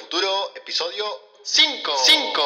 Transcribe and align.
Futuro, 0.00 0.52
episodio 0.54 1.04
5. 1.42 1.92
5. 2.04 2.42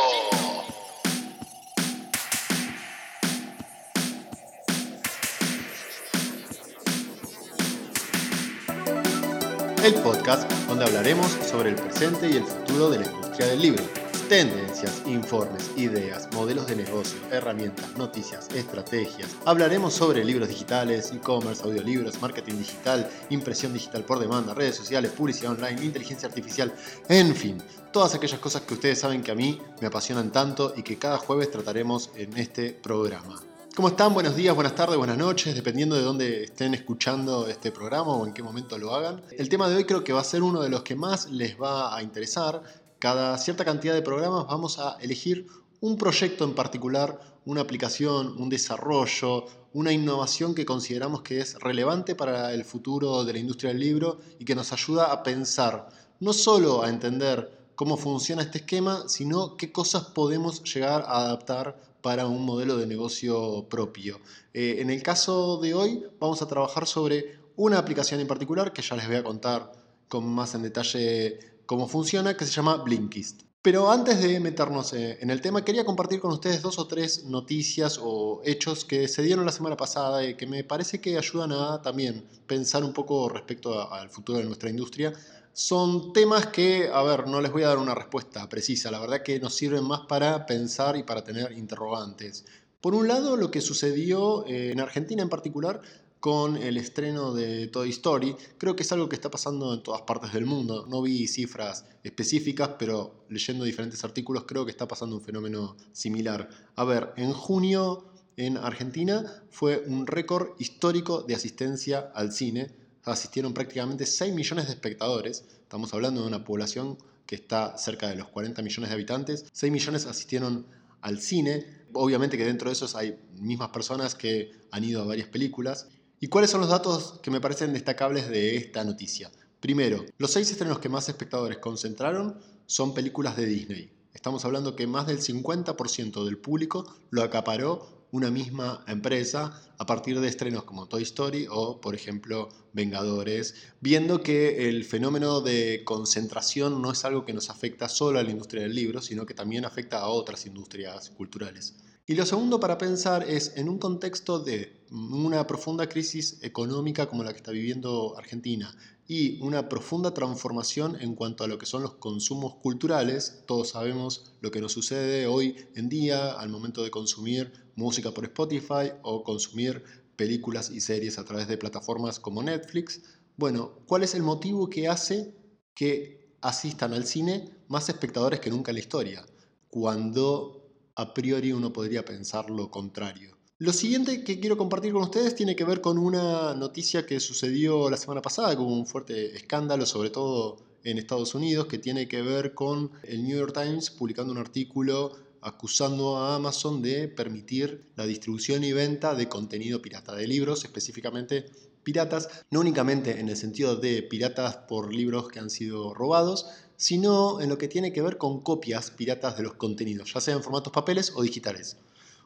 El 9.84 9.94
podcast 10.02 10.50
donde 10.66 10.84
hablaremos 10.84 11.30
sobre 11.48 11.70
el 11.70 11.76
presente 11.76 12.28
y 12.28 12.36
el 12.36 12.44
futuro 12.44 12.90
de 12.90 12.98
la 12.98 13.06
industria 13.06 13.46
del 13.48 13.60
libro 13.62 13.84
Tendencias, 14.28 15.04
informes, 15.06 15.70
ideas, 15.76 16.28
modelos 16.32 16.66
de 16.66 16.74
negocio, 16.74 17.16
herramientas, 17.30 17.96
noticias, 17.96 18.48
estrategias. 18.52 19.36
Hablaremos 19.44 19.94
sobre 19.94 20.24
libros 20.24 20.48
digitales, 20.48 21.12
e-commerce, 21.12 21.62
audiolibros, 21.62 22.20
marketing 22.20 22.58
digital, 22.58 23.08
impresión 23.30 23.72
digital 23.72 24.02
por 24.02 24.18
demanda, 24.18 24.52
redes 24.52 24.74
sociales, 24.74 25.12
publicidad 25.12 25.52
online, 25.52 25.84
inteligencia 25.84 26.28
artificial, 26.28 26.74
en 27.08 27.36
fin, 27.36 27.62
todas 27.92 28.16
aquellas 28.16 28.40
cosas 28.40 28.62
que 28.62 28.74
ustedes 28.74 28.98
saben 28.98 29.22
que 29.22 29.30
a 29.30 29.36
mí 29.36 29.60
me 29.80 29.86
apasionan 29.86 30.32
tanto 30.32 30.74
y 30.76 30.82
que 30.82 30.98
cada 30.98 31.18
jueves 31.18 31.52
trataremos 31.52 32.10
en 32.16 32.36
este 32.36 32.72
programa. 32.72 33.40
¿Cómo 33.76 33.88
están? 33.88 34.12
Buenos 34.12 34.34
días, 34.34 34.56
buenas 34.56 34.74
tardes, 34.74 34.96
buenas 34.96 35.18
noches, 35.18 35.54
dependiendo 35.54 35.94
de 35.94 36.02
dónde 36.02 36.44
estén 36.44 36.74
escuchando 36.74 37.46
este 37.46 37.70
programa 37.70 38.16
o 38.16 38.26
en 38.26 38.32
qué 38.32 38.42
momento 38.42 38.76
lo 38.76 38.92
hagan. 38.92 39.22
El 39.38 39.48
tema 39.48 39.68
de 39.68 39.76
hoy 39.76 39.84
creo 39.84 40.02
que 40.02 40.12
va 40.12 40.22
a 40.22 40.24
ser 40.24 40.42
uno 40.42 40.62
de 40.62 40.70
los 40.70 40.82
que 40.82 40.96
más 40.96 41.30
les 41.30 41.60
va 41.60 41.94
a 41.94 42.02
interesar 42.02 42.62
cada 43.06 43.38
cierta 43.38 43.64
cantidad 43.64 43.94
de 43.94 44.02
programas 44.02 44.48
vamos 44.48 44.80
a 44.80 44.96
elegir 45.00 45.46
un 45.78 45.96
proyecto 45.96 46.42
en 46.42 46.56
particular, 46.56 47.20
una 47.44 47.60
aplicación, 47.60 48.34
un 48.36 48.48
desarrollo, 48.48 49.44
una 49.74 49.92
innovación 49.92 50.56
que 50.56 50.66
consideramos 50.66 51.22
que 51.22 51.38
es 51.38 51.54
relevante 51.60 52.16
para 52.16 52.52
el 52.52 52.64
futuro 52.64 53.22
de 53.22 53.32
la 53.32 53.38
industria 53.38 53.70
del 53.70 53.78
libro 53.78 54.18
y 54.40 54.44
que 54.44 54.56
nos 54.56 54.72
ayuda 54.72 55.12
a 55.12 55.22
pensar, 55.22 55.88
no 56.18 56.32
solo 56.32 56.82
a 56.82 56.88
entender 56.88 57.68
cómo 57.76 57.96
funciona 57.96 58.42
este 58.42 58.58
esquema, 58.58 59.04
sino 59.06 59.56
qué 59.56 59.70
cosas 59.70 60.06
podemos 60.06 60.64
llegar 60.64 61.04
a 61.06 61.18
adaptar 61.26 61.78
para 62.02 62.26
un 62.26 62.44
modelo 62.44 62.76
de 62.76 62.88
negocio 62.88 63.68
propio. 63.68 64.18
Eh, 64.52 64.78
en 64.80 64.90
el 64.90 65.00
caso 65.04 65.58
de 65.58 65.74
hoy 65.74 66.02
vamos 66.18 66.42
a 66.42 66.48
trabajar 66.48 66.88
sobre 66.88 67.38
una 67.54 67.78
aplicación 67.78 68.18
en 68.18 68.26
particular 68.26 68.72
que 68.72 68.82
ya 68.82 68.96
les 68.96 69.06
voy 69.06 69.14
a 69.14 69.22
contar 69.22 69.70
con 70.08 70.26
más 70.26 70.56
en 70.56 70.62
detalle 70.62 71.55
cómo 71.66 71.88
funciona, 71.88 72.36
que 72.36 72.46
se 72.46 72.52
llama 72.52 72.76
Blinkist. 72.76 73.42
Pero 73.66 73.90
antes 73.90 74.22
de 74.22 74.38
meternos 74.38 74.92
eh, 74.92 75.18
en 75.20 75.28
el 75.28 75.40
tema, 75.40 75.64
quería 75.64 75.84
compartir 75.84 76.20
con 76.20 76.30
ustedes 76.30 76.62
dos 76.62 76.78
o 76.78 76.86
tres 76.86 77.24
noticias 77.24 77.98
o 78.00 78.40
hechos 78.44 78.84
que 78.84 79.08
se 79.08 79.22
dieron 79.22 79.44
la 79.44 79.50
semana 79.50 79.76
pasada 79.76 80.24
y 80.24 80.36
que 80.36 80.46
me 80.46 80.62
parece 80.62 81.00
que 81.00 81.18
ayudan 81.18 81.50
a 81.50 81.82
también 81.82 82.24
pensar 82.46 82.84
un 82.84 82.92
poco 82.92 83.28
respecto 83.28 83.92
al 83.92 84.08
futuro 84.08 84.38
de 84.38 84.44
nuestra 84.44 84.70
industria. 84.70 85.12
Son 85.52 86.12
temas 86.12 86.46
que, 86.46 86.88
a 86.92 87.02
ver, 87.02 87.26
no 87.26 87.40
les 87.40 87.50
voy 87.50 87.64
a 87.64 87.68
dar 87.68 87.78
una 87.78 87.96
respuesta 87.96 88.48
precisa, 88.48 88.92
la 88.92 89.00
verdad 89.00 89.22
que 89.24 89.40
nos 89.40 89.56
sirven 89.56 89.82
más 89.82 90.02
para 90.02 90.46
pensar 90.46 90.96
y 90.96 91.02
para 91.02 91.24
tener 91.24 91.50
interrogantes. 91.50 92.44
Por 92.80 92.94
un 92.94 93.08
lado, 93.08 93.36
lo 93.36 93.50
que 93.50 93.60
sucedió 93.60 94.46
eh, 94.46 94.70
en 94.70 94.78
Argentina 94.78 95.24
en 95.24 95.28
particular 95.28 95.80
con 96.20 96.56
el 96.56 96.76
estreno 96.76 97.32
de 97.32 97.68
Toy 97.68 97.90
Story. 97.90 98.34
Creo 98.58 98.74
que 98.74 98.82
es 98.82 98.92
algo 98.92 99.08
que 99.08 99.16
está 99.16 99.30
pasando 99.30 99.74
en 99.74 99.82
todas 99.82 100.02
partes 100.02 100.32
del 100.32 100.46
mundo. 100.46 100.86
No 100.88 101.02
vi 101.02 101.26
cifras 101.26 101.84
específicas, 102.02 102.70
pero 102.78 103.24
leyendo 103.28 103.64
diferentes 103.64 104.02
artículos 104.04 104.44
creo 104.46 104.64
que 104.64 104.70
está 104.70 104.88
pasando 104.88 105.16
un 105.16 105.22
fenómeno 105.22 105.76
similar. 105.92 106.48
A 106.74 106.84
ver, 106.84 107.12
en 107.16 107.32
junio 107.32 108.06
en 108.36 108.56
Argentina 108.58 109.42
fue 109.50 109.82
un 109.86 110.06
récord 110.06 110.50
histórico 110.58 111.22
de 111.22 111.34
asistencia 111.34 112.10
al 112.14 112.32
cine. 112.32 112.70
Asistieron 113.04 113.54
prácticamente 113.54 114.04
6 114.04 114.34
millones 114.34 114.66
de 114.66 114.72
espectadores. 114.72 115.44
Estamos 115.62 115.94
hablando 115.94 116.22
de 116.22 116.28
una 116.28 116.44
población 116.44 116.98
que 117.24 117.34
está 117.34 117.76
cerca 117.78 118.08
de 118.08 118.16
los 118.16 118.28
40 118.28 118.62
millones 118.62 118.90
de 118.90 118.94
habitantes. 118.94 119.46
6 119.52 119.72
millones 119.72 120.06
asistieron 120.06 120.66
al 121.00 121.20
cine. 121.20 121.64
Obviamente 121.92 122.36
que 122.36 122.44
dentro 122.44 122.68
de 122.68 122.74
esos 122.74 122.94
hay 122.94 123.18
mismas 123.38 123.70
personas 123.70 124.14
que 124.14 124.52
han 124.70 124.84
ido 124.84 125.02
a 125.02 125.06
varias 125.06 125.28
películas. 125.28 125.88
¿Y 126.18 126.28
cuáles 126.28 126.50
son 126.50 126.62
los 126.62 126.70
datos 126.70 127.20
que 127.22 127.30
me 127.30 127.42
parecen 127.42 127.74
destacables 127.74 128.30
de 128.30 128.56
esta 128.56 128.82
noticia? 128.84 129.30
Primero, 129.60 130.02
los 130.16 130.30
seis 130.30 130.50
estrenos 130.50 130.78
que 130.78 130.88
más 130.88 131.10
espectadores 131.10 131.58
concentraron 131.58 132.38
son 132.64 132.94
películas 132.94 133.36
de 133.36 133.44
Disney. 133.44 133.92
Estamos 134.14 134.46
hablando 134.46 134.74
que 134.76 134.86
más 134.86 135.06
del 135.06 135.18
50% 135.18 136.24
del 136.24 136.38
público 136.38 136.86
lo 137.10 137.22
acaparó 137.22 138.06
una 138.12 138.30
misma 138.30 138.82
empresa 138.88 139.60
a 139.76 139.84
partir 139.84 140.18
de 140.20 140.28
estrenos 140.28 140.64
como 140.64 140.88
Toy 140.88 141.02
Story 141.02 141.48
o, 141.50 141.82
por 141.82 141.94
ejemplo, 141.94 142.48
Vengadores, 142.72 143.54
viendo 143.82 144.22
que 144.22 144.70
el 144.70 144.84
fenómeno 144.84 145.42
de 145.42 145.82
concentración 145.84 146.80
no 146.80 146.92
es 146.92 147.04
algo 147.04 147.26
que 147.26 147.34
nos 147.34 147.50
afecta 147.50 147.90
solo 147.90 148.20
a 148.20 148.22
la 148.22 148.30
industria 148.30 148.62
del 148.62 148.74
libro, 148.74 149.02
sino 149.02 149.26
que 149.26 149.34
también 149.34 149.66
afecta 149.66 149.98
a 149.98 150.08
otras 150.08 150.46
industrias 150.46 151.10
culturales. 151.10 151.74
Y 152.08 152.14
lo 152.14 152.24
segundo 152.24 152.60
para 152.60 152.78
pensar 152.78 153.28
es 153.28 153.56
en 153.56 153.68
un 153.68 153.78
contexto 153.78 154.38
de 154.38 154.86
una 154.92 155.44
profunda 155.48 155.88
crisis 155.88 156.38
económica 156.40 157.08
como 157.08 157.24
la 157.24 157.32
que 157.32 157.38
está 157.38 157.50
viviendo 157.50 158.16
Argentina 158.16 158.72
y 159.08 159.40
una 159.42 159.68
profunda 159.68 160.14
transformación 160.14 160.96
en 161.00 161.16
cuanto 161.16 161.42
a 161.42 161.48
lo 161.48 161.58
que 161.58 161.66
son 161.66 161.82
los 161.82 161.94
consumos 161.94 162.54
culturales. 162.62 163.42
Todos 163.48 163.70
sabemos 163.70 164.36
lo 164.40 164.52
que 164.52 164.60
nos 164.60 164.70
sucede 164.70 165.26
hoy 165.26 165.56
en 165.74 165.88
día 165.88 166.34
al 166.34 166.48
momento 166.48 166.84
de 166.84 166.92
consumir 166.92 167.52
música 167.74 168.12
por 168.12 168.24
Spotify 168.26 168.92
o 169.02 169.24
consumir 169.24 169.82
películas 170.14 170.70
y 170.70 170.80
series 170.80 171.18
a 171.18 171.24
través 171.24 171.48
de 171.48 171.58
plataformas 171.58 172.20
como 172.20 172.40
Netflix. 172.40 173.00
Bueno, 173.36 173.80
¿cuál 173.88 174.04
es 174.04 174.14
el 174.14 174.22
motivo 174.22 174.70
que 174.70 174.86
hace 174.86 175.34
que 175.74 176.36
asistan 176.40 176.92
al 176.92 177.04
cine 177.04 177.50
más 177.66 177.88
espectadores 177.88 178.38
que 178.38 178.50
nunca 178.50 178.70
en 178.70 178.76
la 178.76 178.80
historia? 178.80 179.26
Cuando 179.68 180.65
a 180.96 181.14
priori 181.14 181.52
uno 181.52 181.72
podría 181.72 182.04
pensar 182.04 182.50
lo 182.50 182.70
contrario. 182.70 183.36
Lo 183.58 183.72
siguiente 183.72 184.22
que 184.22 184.38
quiero 184.40 184.56
compartir 184.58 184.92
con 184.92 185.02
ustedes 185.02 185.34
tiene 185.34 185.56
que 185.56 185.64
ver 185.64 185.80
con 185.80 185.96
una 185.96 186.54
noticia 186.54 187.06
que 187.06 187.20
sucedió 187.20 187.88
la 187.88 187.96
semana 187.96 188.20
pasada, 188.20 188.54
con 188.56 188.66
un 188.66 188.86
fuerte 188.86 189.34
escándalo, 189.34 189.86
sobre 189.86 190.10
todo 190.10 190.58
en 190.84 190.98
Estados 190.98 191.34
Unidos, 191.34 191.66
que 191.66 191.78
tiene 191.78 192.06
que 192.06 192.20
ver 192.20 192.54
con 192.54 192.90
el 193.02 193.24
New 193.24 193.38
York 193.38 193.54
Times 193.54 193.90
publicando 193.90 194.32
un 194.32 194.38
artículo 194.38 195.16
acusando 195.40 196.18
a 196.18 196.34
Amazon 196.34 196.82
de 196.82 197.08
permitir 197.08 197.88
la 197.94 198.04
distribución 198.04 198.64
y 198.64 198.72
venta 198.72 199.14
de 199.14 199.28
contenido 199.28 199.80
pirata, 199.80 200.14
de 200.14 200.26
libros 200.26 200.64
específicamente 200.64 201.46
piratas, 201.84 202.28
no 202.50 202.60
únicamente 202.60 203.20
en 203.20 203.28
el 203.28 203.36
sentido 203.36 203.76
de 203.76 204.02
piratas 204.02 204.56
por 204.56 204.92
libros 204.92 205.28
que 205.28 205.38
han 205.38 205.50
sido 205.50 205.94
robados, 205.94 206.46
sino 206.76 207.40
en 207.40 207.48
lo 207.48 207.58
que 207.58 207.68
tiene 207.68 207.92
que 207.92 208.02
ver 208.02 208.18
con 208.18 208.40
copias 208.40 208.90
piratas 208.90 209.36
de 209.36 209.42
los 209.42 209.54
contenidos, 209.54 210.12
ya 210.12 210.20
sea 210.20 210.34
en 210.34 210.42
formatos 210.42 210.72
papeles 210.72 211.12
o 211.14 211.22
digitales. 211.22 211.76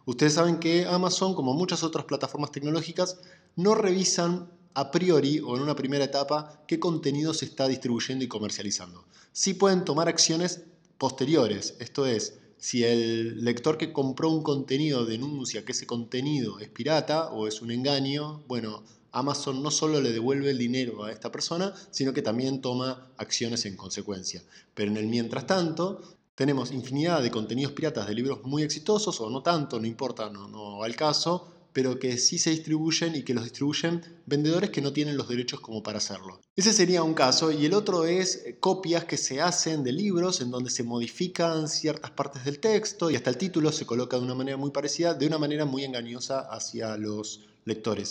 Ustedes 0.06 0.34
saben 0.34 0.58
que 0.58 0.86
Amazon, 0.86 1.34
como 1.34 1.54
muchas 1.54 1.82
otras 1.82 2.04
plataformas 2.04 2.52
tecnológicas, 2.52 3.20
no 3.56 3.74
revisan 3.74 4.50
a 4.74 4.90
priori 4.90 5.40
o 5.40 5.56
en 5.56 5.62
una 5.62 5.76
primera 5.76 6.04
etapa 6.04 6.62
qué 6.66 6.80
contenido 6.80 7.34
se 7.34 7.44
está 7.44 7.68
distribuyendo 7.68 8.24
y 8.24 8.28
comercializando. 8.28 9.04
Sí 9.32 9.54
pueden 9.54 9.84
tomar 9.84 10.08
acciones 10.08 10.62
posteriores, 10.98 11.76
esto 11.80 12.06
es, 12.06 12.38
si 12.58 12.84
el 12.84 13.42
lector 13.42 13.78
que 13.78 13.92
compró 13.92 14.30
un 14.30 14.42
contenido 14.42 15.06
denuncia 15.06 15.64
que 15.64 15.72
ese 15.72 15.86
contenido 15.86 16.58
es 16.58 16.68
pirata 16.68 17.30
o 17.30 17.46
es 17.46 17.62
un 17.62 17.70
engaño, 17.70 18.42
bueno, 18.46 18.84
Amazon 19.12 19.62
no 19.62 19.70
solo 19.70 20.00
le 20.00 20.12
devuelve 20.12 20.50
el 20.50 20.58
dinero 20.58 21.04
a 21.04 21.12
esta 21.12 21.32
persona, 21.32 21.74
sino 21.90 22.12
que 22.12 22.22
también 22.22 22.60
toma 22.60 23.12
acciones 23.16 23.66
en 23.66 23.76
consecuencia. 23.76 24.42
Pero 24.74 24.90
en 24.90 24.96
el 24.96 25.06
mientras 25.06 25.46
tanto, 25.46 26.00
tenemos 26.34 26.72
infinidad 26.72 27.22
de 27.22 27.30
contenidos 27.30 27.72
piratas 27.72 28.06
de 28.06 28.14
libros 28.14 28.42
muy 28.44 28.62
exitosos, 28.62 29.20
o 29.20 29.28
no 29.28 29.42
tanto, 29.42 29.78
no 29.78 29.86
importa, 29.86 30.30
no, 30.30 30.78
va 30.78 30.86
al 30.86 30.96
caso, 30.96 31.52
pero 31.72 31.98
que 31.98 32.16
sí 32.18 32.38
se 32.38 32.50
distribuyen 32.50 33.14
y 33.14 33.22
que 33.22 33.34
los 33.34 33.44
distribuyen 33.44 34.02
vendedores 34.26 34.70
que 34.70 34.80
no 34.80 34.92
tienen 34.92 35.16
los 35.16 35.28
derechos 35.28 35.60
como 35.60 35.82
para 35.82 35.98
hacerlo. 35.98 36.40
Ese 36.56 36.72
sería 36.72 37.02
un 37.02 37.14
caso 37.14 37.52
y 37.52 37.66
el 37.66 37.74
otro 37.74 38.06
es 38.06 38.44
copias 38.58 39.04
que 39.04 39.16
se 39.16 39.40
hacen 39.40 39.84
de 39.84 39.92
libros 39.92 40.40
en 40.40 40.50
donde 40.50 40.70
se 40.70 40.82
modifican 40.82 41.68
ciertas 41.68 42.10
partes 42.10 42.44
del 42.44 42.58
texto 42.58 43.10
y 43.10 43.16
hasta 43.16 43.30
el 43.30 43.36
título 43.36 43.70
se 43.70 43.86
coloca 43.86 44.16
de 44.16 44.24
una 44.24 44.34
manera 44.34 44.56
muy 44.56 44.70
parecida, 44.70 45.14
de 45.14 45.26
una 45.26 45.38
manera 45.38 45.64
muy 45.64 45.84
engañosa 45.84 46.40
hacia 46.40 46.96
los 46.96 47.49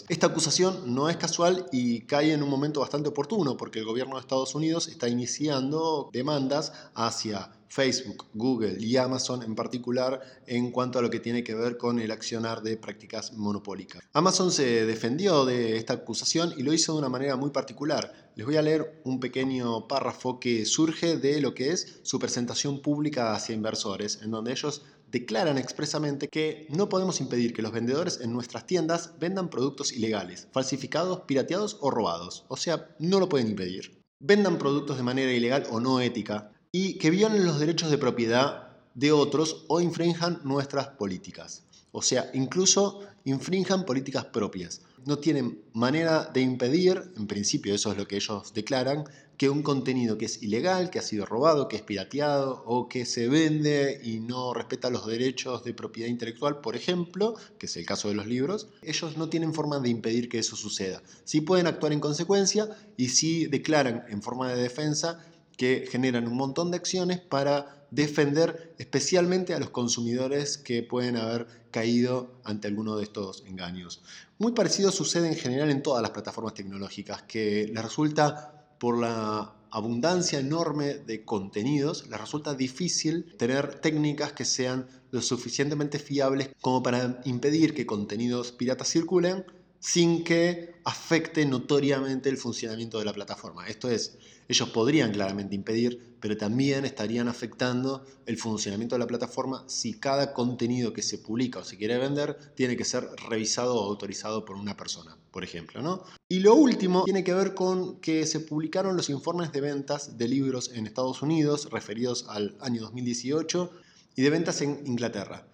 Esta 0.07 0.27
acusación 0.27 0.93
no 0.93 1.09
es 1.09 1.17
casual 1.17 1.65
y 1.71 2.01
cae 2.01 2.33
en 2.33 2.43
un 2.43 2.49
momento 2.49 2.79
bastante 2.79 3.09
oportuno 3.09 3.57
porque 3.57 3.79
el 3.79 3.85
gobierno 3.85 4.15
de 4.15 4.21
Estados 4.21 4.55
Unidos 4.55 4.87
está 4.87 5.09
iniciando 5.09 6.09
demandas 6.13 6.71
hacia 6.95 7.51
Facebook, 7.67 8.25
Google 8.33 8.77
y 8.79 8.97
Amazon 8.97 9.43
en 9.43 9.55
particular 9.55 10.21
en 10.47 10.71
cuanto 10.71 10.97
a 10.97 11.01
lo 11.01 11.09
que 11.09 11.19
tiene 11.19 11.43
que 11.43 11.53
ver 11.53 11.77
con 11.77 11.99
el 11.99 12.11
accionar 12.11 12.61
de 12.61 12.77
prácticas 12.77 13.33
monopólicas. 13.33 14.01
Amazon 14.13 14.51
se 14.51 14.85
defendió 14.85 15.45
de 15.45 15.77
esta 15.77 15.93
acusación 15.93 16.53
y 16.57 16.63
lo 16.63 16.73
hizo 16.73 16.93
de 16.93 16.99
una 16.99 17.09
manera 17.09 17.35
muy 17.35 17.51
particular. 17.51 18.31
Les 18.35 18.45
voy 18.45 18.55
a 18.55 18.61
leer 18.61 19.01
un 19.03 19.19
pequeño 19.19 19.87
párrafo 19.87 20.39
que 20.39 20.65
surge 20.65 21.17
de 21.17 21.41
lo 21.41 21.53
que 21.53 21.71
es 21.71 21.99
su 22.03 22.17
presentación 22.17 22.81
pública 22.81 23.33
hacia 23.33 23.55
inversores, 23.55 24.21
en 24.23 24.31
donde 24.31 24.51
ellos 24.51 24.83
declaran 25.11 25.57
expresamente 25.57 26.27
que 26.27 26.67
no 26.69 26.89
podemos 26.89 27.19
impedir 27.21 27.53
que 27.53 27.61
los 27.61 27.71
vendedores 27.71 28.19
en 28.21 28.33
nuestras 28.33 28.65
tiendas 28.65 29.13
vendan 29.19 29.49
productos 29.49 29.91
ilegales, 29.91 30.47
falsificados, 30.51 31.21
pirateados 31.21 31.77
o 31.81 31.91
robados. 31.91 32.45
O 32.47 32.57
sea, 32.57 32.95
no 32.99 33.19
lo 33.19 33.29
pueden 33.29 33.49
impedir. 33.49 34.01
Vendan 34.19 34.57
productos 34.57 34.97
de 34.97 35.03
manera 35.03 35.31
ilegal 35.31 35.65
o 35.71 35.79
no 35.79 36.01
ética, 36.01 36.51
y 36.71 36.97
que 36.97 37.09
violen 37.09 37.45
los 37.45 37.59
derechos 37.59 37.89
de 37.89 37.97
propiedad 37.97 38.69
de 38.93 39.11
otros 39.11 39.65
o 39.67 39.81
infrinjan 39.81 40.41
nuestras 40.43 40.87
políticas. 40.87 41.63
O 41.91 42.01
sea, 42.01 42.29
incluso 42.33 43.01
infrinjan 43.23 43.85
políticas 43.85 44.25
propias. 44.25 44.81
No 45.05 45.17
tienen 45.17 45.63
manera 45.73 46.25
de 46.25 46.41
impedir, 46.41 47.11
en 47.17 47.25
principio 47.25 47.73
eso 47.73 47.91
es 47.91 47.97
lo 47.97 48.07
que 48.07 48.17
ellos 48.17 48.53
declaran, 48.53 49.05
que 49.39 49.49
un 49.49 49.63
contenido 49.63 50.17
que 50.17 50.25
es 50.25 50.43
ilegal, 50.43 50.89
que 50.89 50.99
ha 50.99 51.01
sido 51.01 51.25
robado, 51.25 51.69
que 51.69 51.77
es 51.77 51.81
pirateado 51.81 52.61
o 52.65 52.89
que 52.89 53.05
se 53.05 53.29
vende 53.29 54.01
y 54.03 54.19
no 54.19 54.53
respeta 54.53 54.89
los 54.89 55.07
derechos 55.07 55.63
de 55.63 55.73
propiedad 55.73 56.09
intelectual, 56.09 56.59
por 56.59 56.75
ejemplo, 56.75 57.35
que 57.57 57.67
es 57.67 57.77
el 57.77 57.85
caso 57.85 58.09
de 58.09 58.15
los 58.15 58.27
libros, 58.27 58.67
ellos 58.81 59.15
no 59.15 59.29
tienen 59.29 59.53
forma 59.53 59.79
de 59.79 59.87
impedir 59.87 60.27
que 60.27 60.39
eso 60.39 60.57
suceda. 60.57 61.01
Sí 61.23 61.39
pueden 61.39 61.67
actuar 61.67 61.93
en 61.93 62.01
consecuencia 62.01 62.67
y 62.97 63.07
sí 63.09 63.45
declaran 63.45 64.03
en 64.09 64.21
forma 64.21 64.51
de 64.51 64.61
defensa 64.61 65.25
que 65.55 65.87
generan 65.89 66.27
un 66.27 66.35
montón 66.35 66.69
de 66.69 66.77
acciones 66.77 67.21
para 67.21 67.85
defender 67.91 68.75
especialmente 68.77 69.53
a 69.53 69.59
los 69.59 69.69
consumidores 69.69 70.57
que 70.57 70.83
pueden 70.83 71.15
haber 71.15 71.47
caído 71.71 72.33
ante 72.43 72.67
alguno 72.67 72.97
de 72.97 73.03
estos 73.03 73.45
engaños. 73.47 74.01
Muy 74.37 74.51
parecido 74.51 74.91
sucede 74.91 75.29
en 75.29 75.35
general 75.35 75.69
en 75.69 75.81
todas 75.81 76.01
las 76.01 76.11
plataformas 76.11 76.55
tecnológicas, 76.55 77.23
que 77.23 77.69
les 77.73 77.81
resulta 77.81 78.58
por 78.79 78.97
la 78.97 79.53
abundancia 79.71 80.39
enorme 80.39 80.95
de 80.95 81.23
contenidos, 81.23 82.07
les 82.09 82.19
resulta 82.19 82.55
difícil 82.55 83.35
tener 83.37 83.79
técnicas 83.79 84.33
que 84.33 84.45
sean 84.45 84.87
lo 85.11 85.21
suficientemente 85.21 85.99
fiables 85.99 86.49
como 86.61 86.81
para 86.81 87.21
impedir 87.25 87.73
que 87.73 87.85
contenidos 87.85 88.51
piratas 88.51 88.89
circulen 88.89 89.45
sin 89.79 90.23
que 90.23 90.75
afecte 90.83 91.45
notoriamente 91.45 92.29
el 92.29 92.37
funcionamiento 92.37 92.99
de 92.99 93.05
la 93.05 93.13
plataforma. 93.13 93.67
Esto 93.67 93.89
es, 93.89 94.17
ellos 94.47 94.69
podrían 94.69 95.11
claramente 95.11 95.55
impedir, 95.55 96.15
pero 96.19 96.35
también 96.35 96.83
estarían 96.83 97.27
afectando 97.27 98.05
el 98.25 98.37
funcionamiento 98.37 98.95
de 98.95 98.99
la 98.99 99.07
plataforma 99.07 99.63
si 99.67 99.99
cada 99.99 100.33
contenido 100.33 100.91
que 100.91 101.01
se 101.01 101.19
publica 101.19 101.59
o 101.59 101.63
se 101.63 101.77
quiere 101.77 101.97
vender 101.97 102.35
tiene 102.55 102.75
que 102.75 102.83
ser 102.83 103.07
revisado 103.29 103.75
o 103.75 103.85
autorizado 103.85 104.43
por 104.45 104.55
una 104.55 104.75
persona, 104.75 105.17
por 105.31 105.43
ejemplo. 105.43 105.81
¿no? 105.81 106.03
Y 106.27 106.39
lo 106.39 106.55
último 106.55 107.03
tiene 107.03 107.23
que 107.23 107.33
ver 107.33 107.53
con 107.53 107.99
que 107.99 108.25
se 108.25 108.39
publicaron 108.39 108.97
los 108.97 109.09
informes 109.09 109.51
de 109.51 109.61
ventas 109.61 110.17
de 110.17 110.27
libros 110.27 110.71
en 110.73 110.87
Estados 110.87 111.21
Unidos 111.21 111.69
referidos 111.71 112.25
al 112.27 112.57
año 112.59 112.81
2018 112.81 113.71
y 114.15 114.21
de 114.21 114.29
ventas 114.29 114.61
en 114.61 114.81
Inglaterra. 114.85 115.48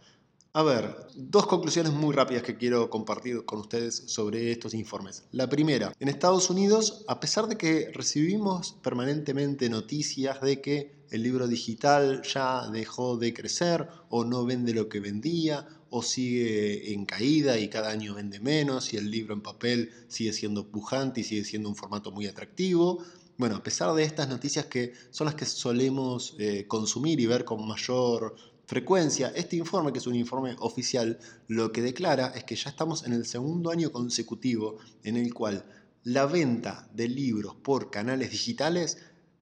A 0.58 0.64
ver, 0.64 0.96
dos 1.16 1.48
conclusiones 1.48 1.92
muy 1.92 2.16
rápidas 2.16 2.42
que 2.42 2.56
quiero 2.56 2.90
compartir 2.90 3.44
con 3.44 3.60
ustedes 3.60 4.04
sobre 4.08 4.54
estos 4.54 4.74
informes. 4.74 5.26
La 5.34 5.50
primera, 5.50 5.92
en 6.00 6.08
Estados 6.08 6.50
Unidos, 6.50 7.04
a 7.10 7.20
pesar 7.20 7.48
de 7.48 7.58
que 7.58 7.92
recibimos 7.94 8.72
permanentemente 8.82 9.70
noticias 9.70 10.40
de 10.40 10.62
que 10.62 11.04
el 11.12 11.24
libro 11.24 11.50
digital 11.50 12.22
ya 12.24 12.70
dejó 12.70 13.18
de 13.18 13.34
crecer 13.34 13.90
o 14.08 14.24
no 14.24 14.46
vende 14.46 14.74
lo 14.74 14.88
que 14.88 15.02
vendía 15.02 15.68
o 15.90 16.02
sigue 16.02 16.94
en 16.94 17.06
caída 17.06 17.60
y 17.60 17.68
cada 17.68 17.90
año 17.90 18.14
vende 18.14 18.40
menos 18.40 18.94
y 18.94 18.96
el 18.96 19.12
libro 19.12 19.34
en 19.34 19.42
papel 19.42 19.92
sigue 20.08 20.32
siendo 20.32 20.70
pujante 20.70 21.20
y 21.20 21.26
sigue 21.26 21.44
siendo 21.44 21.68
un 21.68 21.76
formato 21.76 22.14
muy 22.14 22.28
atractivo, 22.28 23.04
bueno, 23.38 23.58
a 23.58 23.64
pesar 23.64 23.94
de 23.94 24.04
estas 24.04 24.30
noticias 24.30 24.68
que 24.68 24.94
son 25.12 25.26
las 25.26 25.36
que 25.36 25.44
solemos 25.44 26.36
eh, 26.40 26.66
consumir 26.68 27.20
y 27.20 27.26
ver 27.26 27.44
con 27.44 27.68
mayor 27.68 28.38
frecuencia, 28.66 29.32
este 29.36 29.56
informe, 29.56 29.92
que 29.92 30.00
es 30.00 30.08
un 30.08 30.16
informe 30.16 30.56
oficial, 30.60 31.20
lo 31.48 31.72
que 31.72 31.82
declara 31.82 32.34
es 32.36 32.44
que 32.44 32.56
ya 32.56 32.70
estamos 32.70 33.06
en 33.06 33.14
el 33.14 33.26
segundo 33.26 33.72
año 33.72 33.92
consecutivo 33.92 34.78
en 35.04 35.18
el 35.18 35.34
cual 35.34 35.66
la 36.04 36.26
venta 36.26 36.88
de 36.94 37.08
libros 37.08 37.56
por 37.56 37.90
canales 37.90 38.32
digitales 38.32 38.98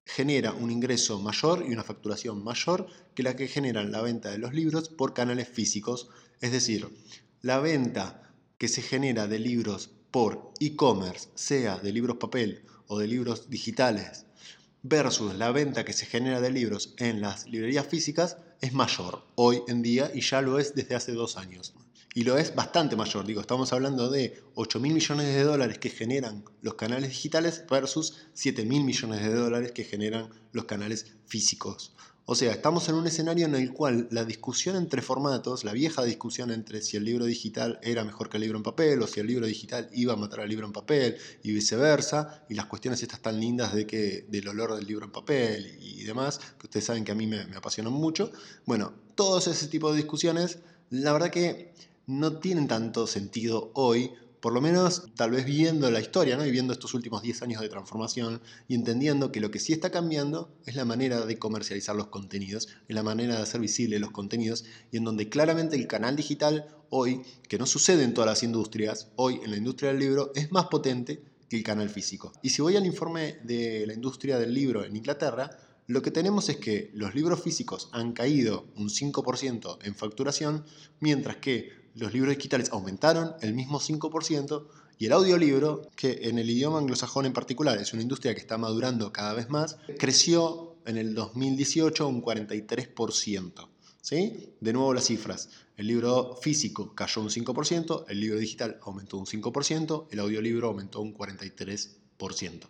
genera 0.06 0.52
un 0.52 0.70
ingreso 0.70 1.18
mayor 1.20 1.64
y 1.66 1.72
una 1.72 1.82
facturación 1.82 2.44
mayor 2.44 2.86
que 3.14 3.22
la 3.22 3.36
que 3.36 3.48
generan 3.48 3.92
la 3.92 4.02
venta 4.02 4.30
de 4.30 4.38
los 4.38 4.52
libros 4.52 4.88
por 4.88 5.14
canales 5.14 5.48
físicos. 5.48 6.08
Es 6.40 6.52
decir, 6.52 6.88
la 7.40 7.58
venta 7.58 8.32
que 8.58 8.68
se 8.68 8.82
genera 8.82 9.26
de 9.26 9.38
libros 9.38 9.90
por 10.10 10.52
e-commerce, 10.60 11.28
sea 11.34 11.78
de 11.78 11.92
libros 11.92 12.18
papel 12.18 12.64
o 12.86 12.98
de 12.98 13.08
libros 13.08 13.50
digitales, 13.50 14.26
versus 14.82 15.34
la 15.34 15.50
venta 15.50 15.84
que 15.84 15.94
se 15.94 16.06
genera 16.06 16.40
de 16.40 16.50
libros 16.50 16.94
en 16.98 17.20
las 17.20 17.46
librerías 17.46 17.86
físicas 17.86 18.36
es 18.64 18.72
mayor 18.72 19.22
hoy 19.34 19.62
en 19.68 19.82
día 19.82 20.10
y 20.14 20.22
ya 20.22 20.40
lo 20.40 20.58
es 20.58 20.74
desde 20.74 20.94
hace 20.94 21.12
dos 21.12 21.36
años. 21.36 21.74
Y 22.14 22.24
lo 22.24 22.38
es 22.38 22.54
bastante 22.54 22.96
mayor, 22.96 23.26
digo, 23.26 23.42
estamos 23.42 23.72
hablando 23.74 24.08
de 24.08 24.42
8 24.54 24.80
mil 24.80 24.94
millones 24.94 25.26
de 25.26 25.42
dólares 25.42 25.78
que 25.78 25.90
generan 25.90 26.44
los 26.62 26.74
canales 26.74 27.10
digitales 27.10 27.64
versus 27.68 28.14
7 28.32 28.64
mil 28.64 28.84
millones 28.84 29.20
de 29.20 29.34
dólares 29.34 29.72
que 29.72 29.84
generan 29.84 30.30
los 30.52 30.64
canales 30.64 31.12
físicos. 31.26 31.92
O 32.26 32.34
sea, 32.34 32.52
estamos 32.52 32.88
en 32.88 32.94
un 32.94 33.06
escenario 33.06 33.44
en 33.44 33.54
el 33.54 33.74
cual 33.74 34.08
la 34.10 34.24
discusión 34.24 34.76
entre 34.76 35.02
formatos, 35.02 35.62
la 35.62 35.74
vieja 35.74 36.02
discusión 36.02 36.50
entre 36.50 36.80
si 36.80 36.96
el 36.96 37.04
libro 37.04 37.26
digital 37.26 37.78
era 37.82 38.02
mejor 38.02 38.30
que 38.30 38.38
el 38.38 38.44
libro 38.44 38.56
en 38.56 38.62
papel 38.62 39.02
o 39.02 39.06
si 39.06 39.20
el 39.20 39.26
libro 39.26 39.46
digital 39.46 39.90
iba 39.92 40.14
a 40.14 40.16
matar 40.16 40.40
al 40.40 40.48
libro 40.48 40.66
en 40.66 40.72
papel 40.72 41.18
y 41.42 41.52
viceversa, 41.52 42.42
y 42.48 42.54
las 42.54 42.64
cuestiones 42.64 43.02
estas 43.02 43.20
tan 43.20 43.38
lindas 43.38 43.74
de 43.74 43.86
que, 43.86 44.24
del 44.30 44.48
olor 44.48 44.74
del 44.74 44.86
libro 44.86 45.04
en 45.04 45.12
papel 45.12 45.76
y 45.82 46.02
demás, 46.04 46.38
que 46.58 46.66
ustedes 46.66 46.86
saben 46.86 47.04
que 47.04 47.12
a 47.12 47.14
mí 47.14 47.26
me, 47.26 47.44
me 47.44 47.56
apasionan 47.56 47.92
mucho. 47.92 48.32
Bueno, 48.64 48.94
todos 49.14 49.46
ese 49.46 49.68
tipo 49.68 49.90
de 49.90 49.98
discusiones, 49.98 50.60
la 50.88 51.12
verdad 51.12 51.30
que 51.30 51.74
no 52.06 52.38
tienen 52.38 52.68
tanto 52.68 53.06
sentido 53.06 53.70
hoy 53.74 54.12
por 54.44 54.52
lo 54.52 54.60
menos 54.60 55.04
tal 55.16 55.30
vez 55.30 55.46
viendo 55.46 55.90
la 55.90 56.00
historia 56.00 56.36
¿no? 56.36 56.44
y 56.44 56.50
viendo 56.50 56.74
estos 56.74 56.92
últimos 56.92 57.22
10 57.22 57.40
años 57.40 57.62
de 57.62 57.70
transformación 57.70 58.42
y 58.68 58.74
entendiendo 58.74 59.32
que 59.32 59.40
lo 59.40 59.50
que 59.50 59.58
sí 59.58 59.72
está 59.72 59.88
cambiando 59.90 60.54
es 60.66 60.76
la 60.76 60.84
manera 60.84 61.24
de 61.24 61.38
comercializar 61.38 61.96
los 61.96 62.08
contenidos, 62.08 62.68
es 62.86 62.94
la 62.94 63.02
manera 63.02 63.36
de 63.36 63.42
hacer 63.42 63.62
visibles 63.62 64.02
los 64.02 64.10
contenidos 64.10 64.66
y 64.92 64.98
en 64.98 65.04
donde 65.04 65.30
claramente 65.30 65.76
el 65.76 65.86
canal 65.86 66.14
digital 66.14 66.68
hoy, 66.90 67.22
que 67.48 67.56
no 67.56 67.64
sucede 67.64 68.04
en 68.04 68.12
todas 68.12 68.28
las 68.28 68.42
industrias, 68.42 69.08
hoy 69.16 69.40
en 69.42 69.50
la 69.50 69.56
industria 69.56 69.92
del 69.92 70.00
libro 70.00 70.30
es 70.34 70.52
más 70.52 70.66
potente 70.66 71.22
que 71.48 71.56
el 71.56 71.62
canal 71.62 71.88
físico. 71.88 72.30
Y 72.42 72.50
si 72.50 72.60
voy 72.60 72.76
al 72.76 72.84
informe 72.84 73.38
de 73.44 73.86
la 73.86 73.94
industria 73.94 74.38
del 74.38 74.52
libro 74.52 74.84
en 74.84 74.94
Inglaterra, 74.94 75.56
lo 75.86 76.02
que 76.02 76.10
tenemos 76.10 76.50
es 76.50 76.58
que 76.58 76.90
los 76.92 77.14
libros 77.14 77.42
físicos 77.42 77.88
han 77.92 78.12
caído 78.12 78.66
un 78.76 78.90
5% 78.90 79.78
en 79.84 79.94
facturación, 79.94 80.66
mientras 81.00 81.38
que 81.38 81.83
los 81.94 82.12
libros 82.12 82.36
digitales 82.36 82.70
aumentaron 82.72 83.34
el 83.40 83.54
mismo 83.54 83.80
5% 83.80 84.66
y 84.98 85.06
el 85.06 85.12
audiolibro, 85.12 85.82
que 85.96 86.28
en 86.28 86.38
el 86.38 86.50
idioma 86.50 86.78
anglosajón 86.78 87.26
en 87.26 87.32
particular 87.32 87.78
es 87.78 87.92
una 87.92 88.02
industria 88.02 88.34
que 88.34 88.40
está 88.40 88.58
madurando 88.58 89.12
cada 89.12 89.34
vez 89.34 89.48
más, 89.50 89.76
creció 89.98 90.76
en 90.86 90.96
el 90.96 91.14
2018 91.14 92.06
un 92.06 92.22
43%. 92.22 93.68
¿Sí? 94.00 94.50
De 94.60 94.72
nuevo 94.74 94.92
las 94.92 95.06
cifras. 95.06 95.48
El 95.78 95.86
libro 95.86 96.36
físico 96.36 96.94
cayó 96.94 97.22
un 97.22 97.30
5%, 97.30 98.04
el 98.08 98.20
libro 98.20 98.38
digital 98.38 98.78
aumentó 98.82 99.16
un 99.16 99.24
5%, 99.24 100.08
el 100.10 100.20
audiolibro 100.20 100.68
aumentó 100.68 101.00
un 101.00 101.14
43%. 101.14 102.68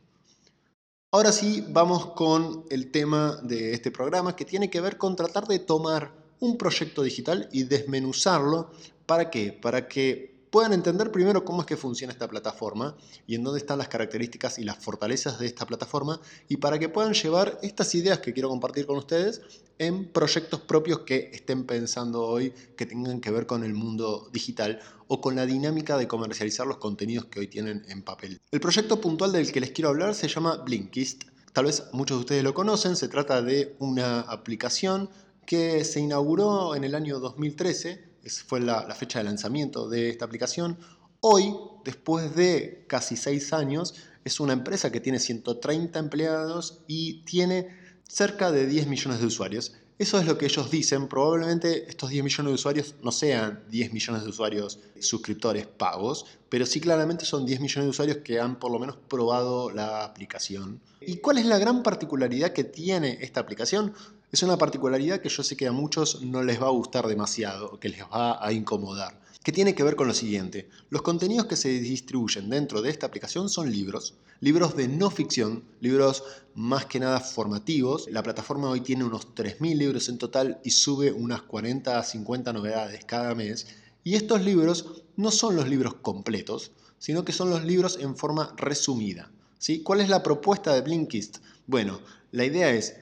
Ahora 1.11 1.33
sí, 1.33 1.65
vamos 1.69 2.07
con 2.15 2.65
el 2.71 2.91
tema 2.91 3.41
de 3.43 3.73
este 3.73 3.91
programa 3.91 4.37
que 4.37 4.45
tiene 4.45 4.71
que 4.71 4.81
ver 4.81 4.97
con 4.97 5.17
tratar 5.17 5.47
de 5.47 5.59
tomar 5.59 6.24
un 6.45 6.57
proyecto 6.57 7.03
digital 7.03 7.49
y 7.53 7.65
desmenuzarlo 7.65 8.71
¿Para 9.07 9.31
qué? 9.31 9.53
Para 9.53 9.87
que 9.87 10.35
puedan 10.51 10.73
entender 10.73 11.11
primero 11.11 11.45
cómo 11.45 11.61
es 11.63 11.67
que 11.67 11.77
funciona 11.77 12.13
esta 12.13 12.29
plataforma 12.29 12.97
y 13.27 13.35
en 13.35 13.43
dónde 13.43 13.59
están 13.59 13.77
las 13.77 13.89
características 13.89 14.59
y 14.59 14.65
las 14.65 14.79
fortalezas 14.79 15.39
de 15.39 15.47
esta 15.47 15.67
plataforma 15.67 16.21
y 16.49 16.59
para 16.59 16.79
que 16.79 16.89
puedan 16.89 17.13
llevar 17.13 17.59
estas 17.63 17.95
ideas 17.95 18.21
que 18.21 18.33
quiero 18.33 18.49
compartir 18.49 18.87
con 18.87 18.97
ustedes 18.97 19.43
en 19.79 20.11
proyectos 20.11 20.61
propios 20.61 21.01
que 21.01 21.31
estén 21.35 21.65
pensando 21.65 22.23
hoy 22.23 22.55
que 22.77 22.87
tengan 22.87 23.21
que 23.21 23.33
ver 23.33 23.47
con 23.47 23.65
el 23.65 23.75
mundo 23.75 24.31
digital 24.33 24.81
o 25.09 25.21
con 25.21 25.35
la 25.35 25.45
dinámica 25.45 25.99
de 25.99 26.07
comercializar 26.07 26.67
los 26.67 26.79
contenidos 26.79 27.27
que 27.27 27.41
hoy 27.41 27.49
tienen 27.49 27.85
en 27.89 28.03
papel. 28.03 28.41
El 28.53 28.61
proyecto 28.61 29.01
puntual 29.01 29.33
del 29.33 29.51
que 29.51 29.61
les 29.61 29.73
quiero 29.73 29.89
hablar 29.89 30.15
se 30.15 30.29
llama 30.29 30.59
Blinkist. 30.59 31.25
Tal 31.53 31.67
vez 31.67 31.85
muchos 31.93 32.19
de 32.19 32.21
ustedes 32.21 32.45
lo 32.45 32.55
conocen, 32.55 32.97
se 32.97 33.09
trata 33.09 33.43
de 33.43 33.77
una 33.81 34.21
aplicación 34.21 35.11
que 35.47 35.85
se 35.85 36.01
inauguró 36.01 36.75
en 36.75 36.85
el 36.85 36.95
año 36.95 37.21
2013 37.21 38.15
fue 38.47 38.61
la, 38.61 38.83
fecha 38.95 39.19
de 39.19 39.25
lanzamiento 39.25 39.89
de 39.89 40.11
esta 40.11 40.25
aplicación. 40.25 40.79
Hoy, 41.21 41.55
después 41.85 42.35
de 42.35 42.85
casi 42.89 43.17
seis 43.17 43.53
años, 43.53 43.95
es 44.25 44.41
una 44.41 44.53
empresa 44.53 44.91
que 44.91 45.01
tiene 45.01 45.19
130 45.19 45.99
empleados 45.99 46.83
y 46.87 47.23
tiene 47.25 47.69
cerca 48.09 48.51
de 48.51 48.67
10 48.67 48.87
millones 48.87 49.21
de 49.21 49.27
usuarios. 49.27 49.75
Eso 49.97 50.19
es 50.19 50.27
lo 50.27 50.37
que 50.37 50.47
ellos 50.47 50.71
dicen. 50.71 51.07
Probablemente 51.07 51.89
estos 51.89 52.11
10 52.11 52.25
millones 52.25 52.51
de 52.51 52.55
usuarios 52.55 52.95
no 53.03 53.13
sean 53.13 53.63
10 53.69 53.93
millones 53.93 54.25
de 54.25 54.29
usuarios 54.29 54.81
suscriptores 54.99 55.67
pagos, 55.67 56.27
pero 56.49 56.67
sí 56.67 56.81
claramente 56.81 57.25
son 57.25 57.47
10 57.47 57.61
millones 57.61 57.85
de 57.85 57.91
usuarios 57.91 58.19
que 58.19 58.41
han 58.41 58.59
por 58.59 58.73
lo 58.73 58.79
menos 58.81 58.97
probado 59.09 59.71
la 59.71 60.05
aplicación. 60.05 60.81
¿Y 61.01 61.19
cuál 61.19 61.39
es 61.39 61.47
la 61.47 61.59
gran 61.59 61.83
particularidad 61.83 62.53
que 62.53 62.65
tiene 62.65 63.19
esta 63.21 63.41
aplicación? 63.41 63.95
Es 64.33 64.43
una 64.43 64.59
particularidad 64.59 65.21
que 65.21 65.29
yo 65.29 65.43
sé 65.43 65.57
que 65.57 65.67
a 65.67 65.73
muchos 65.73 66.23
no 66.23 66.43
les 66.43 66.61
va 66.61 66.67
a 66.67 66.71
gustar 66.71 67.07
demasiado, 67.07 67.79
que 67.79 67.89
les 67.89 68.03
va 68.03 68.45
a 68.45 68.53
incomodar 68.53 69.25
que 69.45 69.53
tiene 69.53 69.75
que 69.75 69.83
ver 69.83 69.95
con 69.95 70.09
lo 70.09 70.15
siguiente. 70.15 70.71
Los 70.89 71.03
contenidos 71.03 71.45
que 71.45 71.55
se 71.55 71.69
distribuyen 71.69 72.49
dentro 72.49 72.81
de 72.81 72.89
esta 72.89 73.07
aplicación 73.07 73.51
son 73.51 73.71
libros, 73.71 74.15
libros 74.41 74.75
de 74.75 74.89
no 74.89 75.11
ficción, 75.11 75.63
libros 75.81 76.25
más 76.55 76.87
que 76.87 76.99
nada 76.99 77.21
formativos. 77.21 78.09
La 78.11 78.23
plataforma 78.23 78.71
hoy 78.71 78.81
tiene 78.81 79.05
unos 79.05 79.35
3.000 79.35 79.77
libros 79.77 80.09
en 80.09 80.17
total 80.17 80.61
y 80.65 80.71
sube 80.71 81.13
unas 81.13 81.43
40 81.43 81.99
a 81.99 82.03
50 82.03 82.55
novedades 82.55 83.05
cada 83.05 83.35
mes. 83.35 83.67
Y 84.03 84.15
estos 84.15 84.43
libros 84.43 85.03
no 85.17 85.31
son 85.31 85.57
los 85.57 85.69
libros 85.69 85.97
completos, 85.97 86.73
sino 86.99 87.23
que 87.27 87.33
son 87.33 87.51
los 87.51 87.65
libros 87.65 87.99
en 88.01 88.17
forma 88.17 88.55
resumida. 88.57 89.31
¿sí? 89.59 89.83
¿Cuál 89.83 90.01
es 90.01 90.09
la 90.09 90.23
propuesta 90.23 90.73
de 90.73 90.81
Blinkist? 90.81 91.39
Bueno, 91.67 92.01
la 92.33 92.47
idea 92.47 92.71
es, 92.71 92.97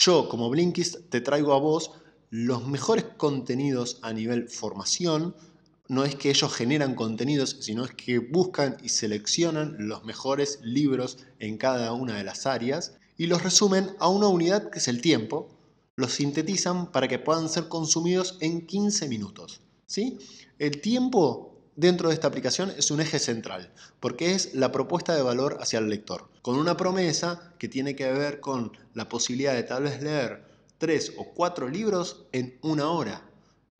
yo 0.00 0.30
como 0.30 0.48
Blinkist 0.48 1.10
te 1.10 1.20
traigo 1.20 1.52
a 1.52 1.58
vos 1.58 1.92
los 2.30 2.66
mejores 2.66 3.04
contenidos 3.18 3.98
a 4.00 4.14
nivel 4.14 4.48
formación, 4.48 5.36
no 5.88 6.04
es 6.04 6.14
que 6.14 6.30
ellos 6.30 6.54
generan 6.54 6.94
contenidos, 6.94 7.58
sino 7.60 7.84
es 7.84 7.90
que 7.92 8.18
buscan 8.18 8.78
y 8.82 8.88
seleccionan 8.88 9.76
los 9.78 10.04
mejores 10.04 10.60
libros 10.62 11.18
en 11.38 11.58
cada 11.58 11.92
una 11.92 12.16
de 12.16 12.24
las 12.24 12.46
áreas 12.46 12.96
y 13.18 13.26
los 13.26 13.42
resumen 13.42 13.90
a 13.98 14.08
una 14.08 14.28
unidad 14.28 14.70
que 14.70 14.78
es 14.78 14.88
el 14.88 15.02
tiempo, 15.02 15.50
los 15.96 16.12
sintetizan 16.12 16.92
para 16.92 17.06
que 17.06 17.18
puedan 17.18 17.50
ser 17.50 17.68
consumidos 17.68 18.38
en 18.40 18.66
15 18.66 19.06
minutos. 19.08 19.60
¿sí? 19.84 20.18
El 20.58 20.80
tiempo 20.80 21.49
dentro 21.80 22.08
de 22.08 22.14
esta 22.14 22.28
aplicación 22.28 22.72
es 22.76 22.90
un 22.90 23.00
eje 23.00 23.18
central, 23.18 23.72
porque 23.98 24.34
es 24.34 24.54
la 24.54 24.70
propuesta 24.70 25.16
de 25.16 25.22
valor 25.22 25.58
hacia 25.60 25.78
el 25.78 25.88
lector, 25.88 26.28
con 26.42 26.56
una 26.56 26.76
promesa 26.76 27.54
que 27.58 27.68
tiene 27.68 27.96
que 27.96 28.12
ver 28.12 28.40
con 28.40 28.76
la 28.94 29.08
posibilidad 29.08 29.54
de 29.54 29.64
tal 29.64 29.84
vez 29.84 30.02
leer 30.02 30.44
tres 30.78 31.14
o 31.16 31.24
cuatro 31.34 31.68
libros 31.68 32.26
en 32.32 32.58
una 32.62 32.90
hora 32.90 33.30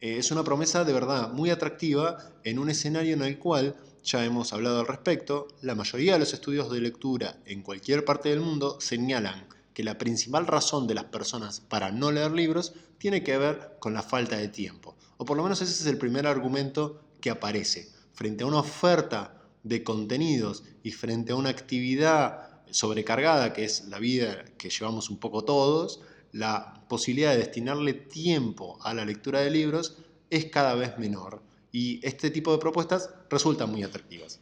eh, 0.00 0.16
es 0.16 0.30
una 0.30 0.44
promesa 0.44 0.84
de 0.84 0.94
verdad 0.94 1.30
muy 1.30 1.50
atractiva 1.50 2.16
en 2.42 2.58
un 2.58 2.70
escenario 2.70 3.12
en 3.12 3.22
el 3.22 3.38
cual, 3.38 3.76
ya 4.02 4.24
hemos 4.24 4.54
hablado 4.54 4.80
al 4.80 4.86
respecto, 4.86 5.48
la 5.60 5.74
mayoría 5.74 6.14
de 6.14 6.20
los 6.20 6.32
estudios 6.32 6.70
de 6.70 6.80
lectura 6.80 7.36
en 7.44 7.62
cualquier 7.62 8.04
parte 8.06 8.30
del 8.30 8.40
mundo 8.40 8.80
señalan 8.80 9.46
que 9.74 9.84
la 9.84 9.98
principal 9.98 10.46
razón 10.46 10.86
de 10.86 10.94
las 10.94 11.04
personas 11.04 11.60
para 11.60 11.92
no 11.92 12.10
leer 12.10 12.30
libros 12.32 12.72
tiene 12.96 13.22
que 13.22 13.36
ver 13.36 13.76
con 13.78 13.92
la 13.92 14.02
falta 14.02 14.38
de 14.38 14.48
tiempo. 14.48 14.96
O 15.18 15.26
por 15.26 15.36
lo 15.36 15.42
menos 15.42 15.60
ese 15.60 15.72
es 15.72 15.86
el 15.86 15.98
primer 15.98 16.26
argumento 16.26 17.02
que 17.20 17.30
aparece. 17.30 17.90
Frente 18.12 18.44
a 18.44 18.46
una 18.46 18.60
oferta 18.60 19.40
de 19.62 19.84
contenidos 19.84 20.64
y 20.82 20.92
frente 20.92 21.32
a 21.32 21.36
una 21.36 21.50
actividad 21.50 22.62
sobrecargada 22.70 23.52
que 23.52 23.64
es 23.64 23.88
la 23.88 23.98
vida 23.98 24.44
que 24.56 24.70
llevamos 24.70 25.10
un 25.10 25.18
poco 25.18 25.44
todos, 25.44 26.00
la 26.32 26.84
posibilidad 26.88 27.32
de 27.32 27.38
destinarle 27.38 27.94
tiempo 27.94 28.78
a 28.82 28.94
la 28.94 29.04
lectura 29.04 29.40
de 29.40 29.50
libros 29.50 29.98
es 30.30 30.46
cada 30.46 30.74
vez 30.74 30.98
menor 30.98 31.42
y 31.72 32.04
este 32.06 32.30
tipo 32.30 32.52
de 32.52 32.58
propuestas 32.58 33.10
resultan 33.28 33.70
muy 33.70 33.82
atractivas. 33.82 34.40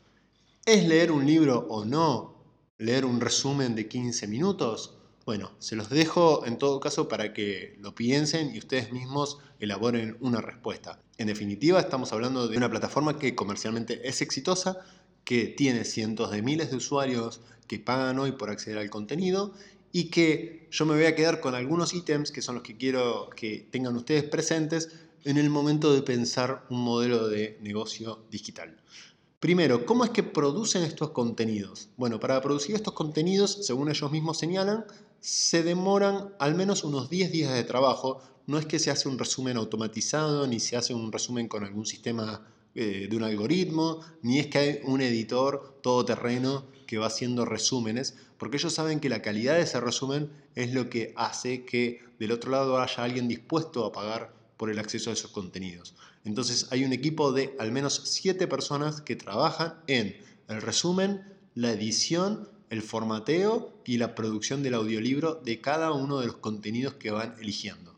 ¿Es 0.64 0.86
leer 0.86 1.12
un 1.12 1.26
libro 1.26 1.66
o 1.68 1.84
no? 1.84 2.34
¿Leer 2.78 3.04
un 3.04 3.20
resumen 3.20 3.74
de 3.74 3.88
15 3.88 4.26
minutos? 4.28 4.97
Bueno, 5.28 5.50
se 5.58 5.76
los 5.76 5.90
dejo 5.90 6.46
en 6.46 6.56
todo 6.56 6.80
caso 6.80 7.06
para 7.06 7.34
que 7.34 7.76
lo 7.80 7.94
piensen 7.94 8.54
y 8.54 8.60
ustedes 8.60 8.92
mismos 8.92 9.36
elaboren 9.60 10.16
una 10.20 10.40
respuesta. 10.40 11.02
En 11.18 11.26
definitiva, 11.26 11.78
estamos 11.78 12.14
hablando 12.14 12.48
de 12.48 12.56
una 12.56 12.70
plataforma 12.70 13.18
que 13.18 13.34
comercialmente 13.34 14.08
es 14.08 14.22
exitosa, 14.22 14.78
que 15.24 15.48
tiene 15.48 15.84
cientos 15.84 16.30
de 16.30 16.40
miles 16.40 16.70
de 16.70 16.78
usuarios 16.78 17.42
que 17.66 17.78
pagan 17.78 18.18
hoy 18.18 18.32
por 18.32 18.48
acceder 18.48 18.78
al 18.78 18.88
contenido 18.88 19.52
y 19.92 20.04
que 20.04 20.66
yo 20.70 20.86
me 20.86 20.94
voy 20.94 21.04
a 21.04 21.14
quedar 21.14 21.40
con 21.40 21.54
algunos 21.54 21.92
ítems 21.92 22.32
que 22.32 22.40
son 22.40 22.54
los 22.54 22.64
que 22.64 22.78
quiero 22.78 23.28
que 23.36 23.68
tengan 23.70 23.96
ustedes 23.96 24.24
presentes 24.24 24.94
en 25.24 25.36
el 25.36 25.50
momento 25.50 25.92
de 25.92 26.00
pensar 26.00 26.64
un 26.70 26.80
modelo 26.80 27.28
de 27.28 27.58
negocio 27.60 28.24
digital. 28.30 28.80
Primero, 29.40 29.86
¿cómo 29.86 30.04
es 30.04 30.10
que 30.10 30.24
producen 30.24 30.82
estos 30.82 31.10
contenidos? 31.10 31.90
Bueno, 31.96 32.18
para 32.18 32.40
producir 32.40 32.74
estos 32.74 32.94
contenidos, 32.94 33.66
según 33.66 33.88
ellos 33.88 34.10
mismos 34.10 34.36
señalan, 34.36 34.84
se 35.20 35.62
demoran 35.62 36.34
al 36.38 36.54
menos 36.54 36.84
unos 36.84 37.10
10 37.10 37.32
días 37.32 37.52
de 37.54 37.64
trabajo. 37.64 38.20
No 38.46 38.58
es 38.58 38.66
que 38.66 38.78
se 38.78 38.90
hace 38.90 39.08
un 39.08 39.18
resumen 39.18 39.56
automatizado, 39.56 40.46
ni 40.46 40.60
se 40.60 40.76
hace 40.76 40.94
un 40.94 41.12
resumen 41.12 41.48
con 41.48 41.64
algún 41.64 41.86
sistema 41.86 42.46
eh, 42.74 43.08
de 43.10 43.16
un 43.16 43.24
algoritmo, 43.24 44.00
ni 44.22 44.38
es 44.38 44.46
que 44.46 44.58
hay 44.58 44.80
un 44.84 45.00
editor 45.00 45.80
todoterreno 45.82 46.66
que 46.86 46.98
va 46.98 47.06
haciendo 47.06 47.44
resúmenes, 47.44 48.16
porque 48.38 48.56
ellos 48.56 48.72
saben 48.72 49.00
que 49.00 49.08
la 49.08 49.20
calidad 49.20 49.56
de 49.56 49.62
ese 49.62 49.80
resumen 49.80 50.30
es 50.54 50.72
lo 50.72 50.88
que 50.88 51.12
hace 51.16 51.64
que 51.64 52.00
del 52.18 52.32
otro 52.32 52.50
lado 52.50 52.78
haya 52.78 53.02
alguien 53.02 53.28
dispuesto 53.28 53.84
a 53.84 53.92
pagar 53.92 54.32
por 54.56 54.70
el 54.70 54.78
acceso 54.78 55.10
a 55.10 55.12
esos 55.12 55.30
contenidos. 55.30 55.94
Entonces 56.24 56.68
hay 56.70 56.84
un 56.84 56.92
equipo 56.92 57.32
de 57.32 57.54
al 57.58 57.72
menos 57.72 58.02
siete 58.04 58.46
personas 58.46 59.00
que 59.00 59.16
trabajan 59.16 59.74
en 59.86 60.16
el 60.48 60.62
resumen, 60.62 61.22
la 61.54 61.72
edición, 61.72 62.48
el 62.70 62.82
formateo 62.82 63.72
y 63.84 63.96
la 63.96 64.14
producción 64.14 64.62
del 64.62 64.74
audiolibro 64.74 65.34
de 65.34 65.60
cada 65.60 65.92
uno 65.92 66.20
de 66.20 66.26
los 66.26 66.36
contenidos 66.36 66.94
que 66.94 67.10
van 67.10 67.34
eligiendo. 67.40 67.94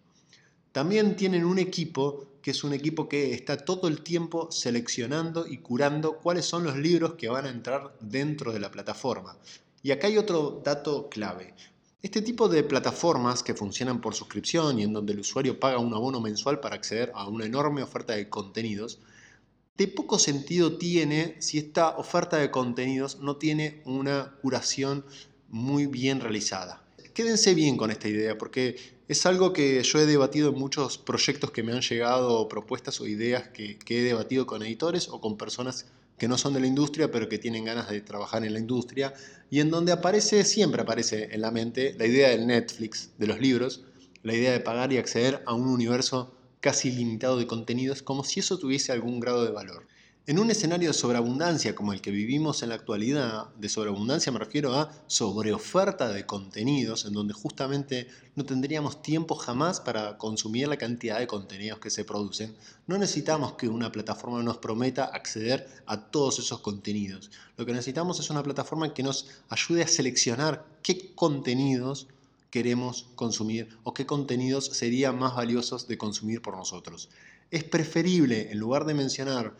También 0.72 1.16
tienen 1.16 1.44
un 1.44 1.58
equipo 1.58 2.26
que 2.42 2.52
es 2.52 2.64
un 2.64 2.72
equipo 2.72 3.08
que 3.08 3.34
está 3.34 3.56
todo 3.58 3.88
el 3.88 4.02
tiempo 4.02 4.50
seleccionando 4.50 5.46
y 5.46 5.58
curando 5.58 6.18
cuáles 6.18 6.46
son 6.46 6.64
los 6.64 6.76
libros 6.76 7.14
que 7.14 7.28
van 7.28 7.46
a 7.46 7.50
entrar 7.50 7.94
dentro 8.00 8.52
de 8.52 8.60
la 8.60 8.70
plataforma. 8.70 9.36
Y 9.82 9.90
acá 9.90 10.06
hay 10.06 10.16
otro 10.18 10.60
dato 10.64 11.08
clave. 11.08 11.54
Este 12.02 12.22
tipo 12.22 12.48
de 12.48 12.62
plataformas 12.62 13.42
que 13.42 13.54
funcionan 13.54 14.00
por 14.00 14.14
suscripción 14.14 14.78
y 14.78 14.84
en 14.84 14.92
donde 14.94 15.12
el 15.12 15.20
usuario 15.20 15.60
paga 15.60 15.78
un 15.78 15.92
abono 15.92 16.20
mensual 16.20 16.60
para 16.60 16.76
acceder 16.76 17.12
a 17.14 17.28
una 17.28 17.44
enorme 17.44 17.82
oferta 17.82 18.14
de 18.14 18.28
contenidos, 18.30 19.00
de 19.80 19.88
poco 19.88 20.18
sentido 20.18 20.76
tiene 20.76 21.36
si 21.38 21.56
esta 21.56 21.96
oferta 21.96 22.36
de 22.36 22.50
contenidos 22.50 23.20
no 23.20 23.36
tiene 23.36 23.80
una 23.86 24.36
curación 24.42 25.06
muy 25.48 25.86
bien 25.86 26.20
realizada. 26.20 26.84
Quédense 27.14 27.54
bien 27.54 27.78
con 27.78 27.90
esta 27.90 28.06
idea 28.06 28.36
porque 28.36 28.76
es 29.08 29.24
algo 29.24 29.54
que 29.54 29.82
yo 29.82 29.98
he 29.98 30.04
debatido 30.04 30.50
en 30.50 30.58
muchos 30.58 30.98
proyectos 30.98 31.50
que 31.50 31.62
me 31.62 31.72
han 31.72 31.80
llegado, 31.80 32.46
propuestas 32.46 33.00
o 33.00 33.06
ideas 33.06 33.48
que, 33.54 33.78
he 33.88 34.02
debatido 34.02 34.46
con 34.46 34.62
editores 34.62 35.08
o 35.08 35.18
con 35.18 35.38
personas 35.38 35.86
que 36.18 36.28
no 36.28 36.36
son 36.36 36.52
de 36.52 36.60
la 36.60 36.66
industria, 36.66 37.10
pero 37.10 37.30
que 37.30 37.38
tienen 37.38 37.64
ganas 37.64 37.88
de 37.88 38.02
trabajar 38.02 38.44
en 38.44 38.52
la 38.52 38.58
industria, 38.58 39.14
y 39.48 39.60
en 39.60 39.70
donde 39.70 39.92
aparece, 39.92 40.44
siempre 40.44 40.82
aparece 40.82 41.30
en 41.32 41.40
la 41.40 41.50
mente, 41.50 41.94
la 41.98 42.04
idea 42.04 42.28
del 42.28 42.46
Netflix, 42.46 43.12
de 43.16 43.28
los 43.28 43.40
libros, 43.40 43.82
la 44.22 44.34
idea 44.34 44.52
de 44.52 44.60
pagar 44.60 44.92
y 44.92 44.98
acceder 44.98 45.42
a 45.46 45.54
un 45.54 45.68
universo 45.68 46.34
casi 46.60 46.88
ilimitado 46.88 47.38
de 47.38 47.46
contenidos, 47.46 48.02
como 48.02 48.24
si 48.24 48.40
eso 48.40 48.58
tuviese 48.58 48.92
algún 48.92 49.20
grado 49.20 49.44
de 49.44 49.50
valor. 49.50 49.86
En 50.26 50.38
un 50.38 50.50
escenario 50.50 50.90
de 50.90 50.94
sobreabundancia 50.94 51.74
como 51.74 51.92
el 51.92 52.02
que 52.02 52.10
vivimos 52.10 52.62
en 52.62 52.68
la 52.68 52.74
actualidad, 52.76 53.48
de 53.56 53.70
sobreabundancia 53.70 54.30
me 54.30 54.38
refiero 54.38 54.74
a 54.74 54.92
sobreoferta 55.06 56.12
de 56.12 56.26
contenidos, 56.26 57.06
en 57.06 57.14
donde 57.14 57.32
justamente 57.32 58.06
no 58.36 58.44
tendríamos 58.44 59.02
tiempo 59.02 59.34
jamás 59.34 59.80
para 59.80 60.18
consumir 60.18 60.68
la 60.68 60.76
cantidad 60.76 61.18
de 61.18 61.26
contenidos 61.26 61.80
que 61.80 61.90
se 61.90 62.04
producen, 62.04 62.54
no 62.86 62.98
necesitamos 62.98 63.54
que 63.54 63.68
una 63.68 63.90
plataforma 63.90 64.42
nos 64.42 64.58
prometa 64.58 65.06
acceder 65.06 65.66
a 65.86 66.10
todos 66.10 66.38
esos 66.38 66.60
contenidos. 66.60 67.30
Lo 67.56 67.64
que 67.64 67.72
necesitamos 67.72 68.20
es 68.20 68.28
una 68.28 68.42
plataforma 68.42 68.92
que 68.92 69.02
nos 69.02 69.26
ayude 69.48 69.82
a 69.82 69.88
seleccionar 69.88 70.64
qué 70.82 71.12
contenidos 71.14 72.08
queremos 72.50 73.08
consumir 73.14 73.78
o 73.82 73.94
qué 73.94 74.06
contenidos 74.06 74.66
serían 74.66 75.18
más 75.18 75.34
valiosos 75.34 75.88
de 75.88 75.98
consumir 75.98 76.42
por 76.42 76.56
nosotros. 76.56 77.08
Es 77.50 77.64
preferible, 77.64 78.50
en 78.52 78.58
lugar 78.58 78.84
de 78.84 78.94
mencionar 78.94 79.56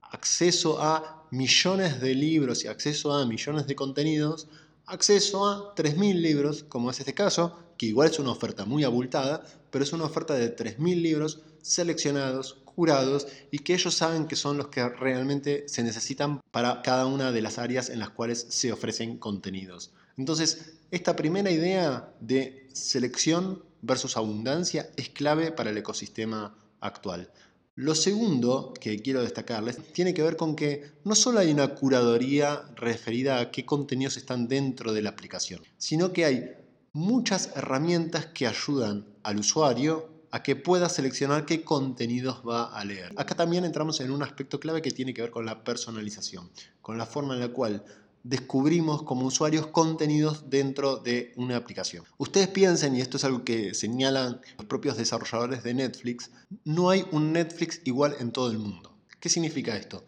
acceso 0.00 0.82
a 0.82 1.26
millones 1.30 2.00
de 2.00 2.14
libros 2.14 2.64
y 2.64 2.68
acceso 2.68 3.12
a 3.14 3.26
millones 3.26 3.66
de 3.66 3.74
contenidos, 3.74 4.48
acceso 4.86 5.48
a 5.48 5.74
3.000 5.74 6.20
libros, 6.20 6.64
como 6.64 6.90
es 6.90 7.00
este 7.00 7.14
caso, 7.14 7.58
que 7.78 7.86
igual 7.86 8.10
es 8.10 8.18
una 8.18 8.30
oferta 8.30 8.64
muy 8.64 8.84
abultada, 8.84 9.44
pero 9.70 9.84
es 9.84 9.92
una 9.92 10.04
oferta 10.04 10.34
de 10.34 10.54
3.000 10.54 11.00
libros 11.00 11.40
seleccionados, 11.62 12.58
curados 12.64 13.26
y 13.50 13.60
que 13.60 13.74
ellos 13.74 13.94
saben 13.94 14.26
que 14.26 14.36
son 14.36 14.56
los 14.56 14.68
que 14.68 14.86
realmente 14.88 15.68
se 15.68 15.82
necesitan 15.82 16.40
para 16.50 16.82
cada 16.82 17.06
una 17.06 17.32
de 17.32 17.42
las 17.42 17.58
áreas 17.58 17.90
en 17.90 17.98
las 17.98 18.10
cuales 18.10 18.46
se 18.48 18.72
ofrecen 18.72 19.18
contenidos. 19.18 19.92
Entonces, 20.16 20.74
esta 20.92 21.16
primera 21.16 21.50
idea 21.50 22.12
de 22.20 22.68
selección 22.74 23.64
versus 23.80 24.18
abundancia 24.18 24.90
es 24.96 25.08
clave 25.08 25.50
para 25.50 25.70
el 25.70 25.78
ecosistema 25.78 26.54
actual. 26.80 27.32
Lo 27.74 27.94
segundo 27.94 28.74
que 28.78 29.00
quiero 29.00 29.22
destacarles 29.22 29.78
tiene 29.94 30.12
que 30.12 30.22
ver 30.22 30.36
con 30.36 30.54
que 30.54 30.92
no 31.04 31.14
solo 31.14 31.38
hay 31.40 31.50
una 31.50 31.74
curaduría 31.74 32.62
referida 32.76 33.40
a 33.40 33.50
qué 33.50 33.64
contenidos 33.64 34.18
están 34.18 34.48
dentro 34.48 34.92
de 34.92 35.00
la 35.00 35.08
aplicación, 35.08 35.62
sino 35.78 36.12
que 36.12 36.26
hay 36.26 36.50
muchas 36.92 37.56
herramientas 37.56 38.26
que 38.26 38.46
ayudan 38.46 39.06
al 39.22 39.38
usuario 39.38 40.10
a 40.30 40.42
que 40.42 40.56
pueda 40.56 40.90
seleccionar 40.90 41.46
qué 41.46 41.64
contenidos 41.64 42.42
va 42.46 42.64
a 42.64 42.84
leer. 42.84 43.12
Acá 43.16 43.34
también 43.34 43.64
entramos 43.64 44.00
en 44.00 44.10
un 44.10 44.22
aspecto 44.22 44.60
clave 44.60 44.82
que 44.82 44.90
tiene 44.90 45.14
que 45.14 45.22
ver 45.22 45.30
con 45.30 45.46
la 45.46 45.64
personalización, 45.64 46.50
con 46.82 46.98
la 46.98 47.06
forma 47.06 47.32
en 47.32 47.40
la 47.40 47.48
cual 47.48 47.82
descubrimos 48.24 49.02
como 49.02 49.26
usuarios 49.26 49.66
contenidos 49.66 50.48
dentro 50.48 50.96
de 50.96 51.32
una 51.36 51.56
aplicación. 51.56 52.04
Ustedes 52.18 52.48
piensen, 52.48 52.94
y 52.96 53.00
esto 53.00 53.16
es 53.16 53.24
algo 53.24 53.44
que 53.44 53.74
señalan 53.74 54.40
los 54.56 54.66
propios 54.66 54.96
desarrolladores 54.96 55.62
de 55.62 55.74
Netflix, 55.74 56.30
no 56.64 56.90
hay 56.90 57.04
un 57.10 57.32
Netflix 57.32 57.80
igual 57.84 58.16
en 58.20 58.32
todo 58.32 58.50
el 58.50 58.58
mundo. 58.58 58.94
¿Qué 59.18 59.28
significa 59.28 59.76
esto? 59.76 60.04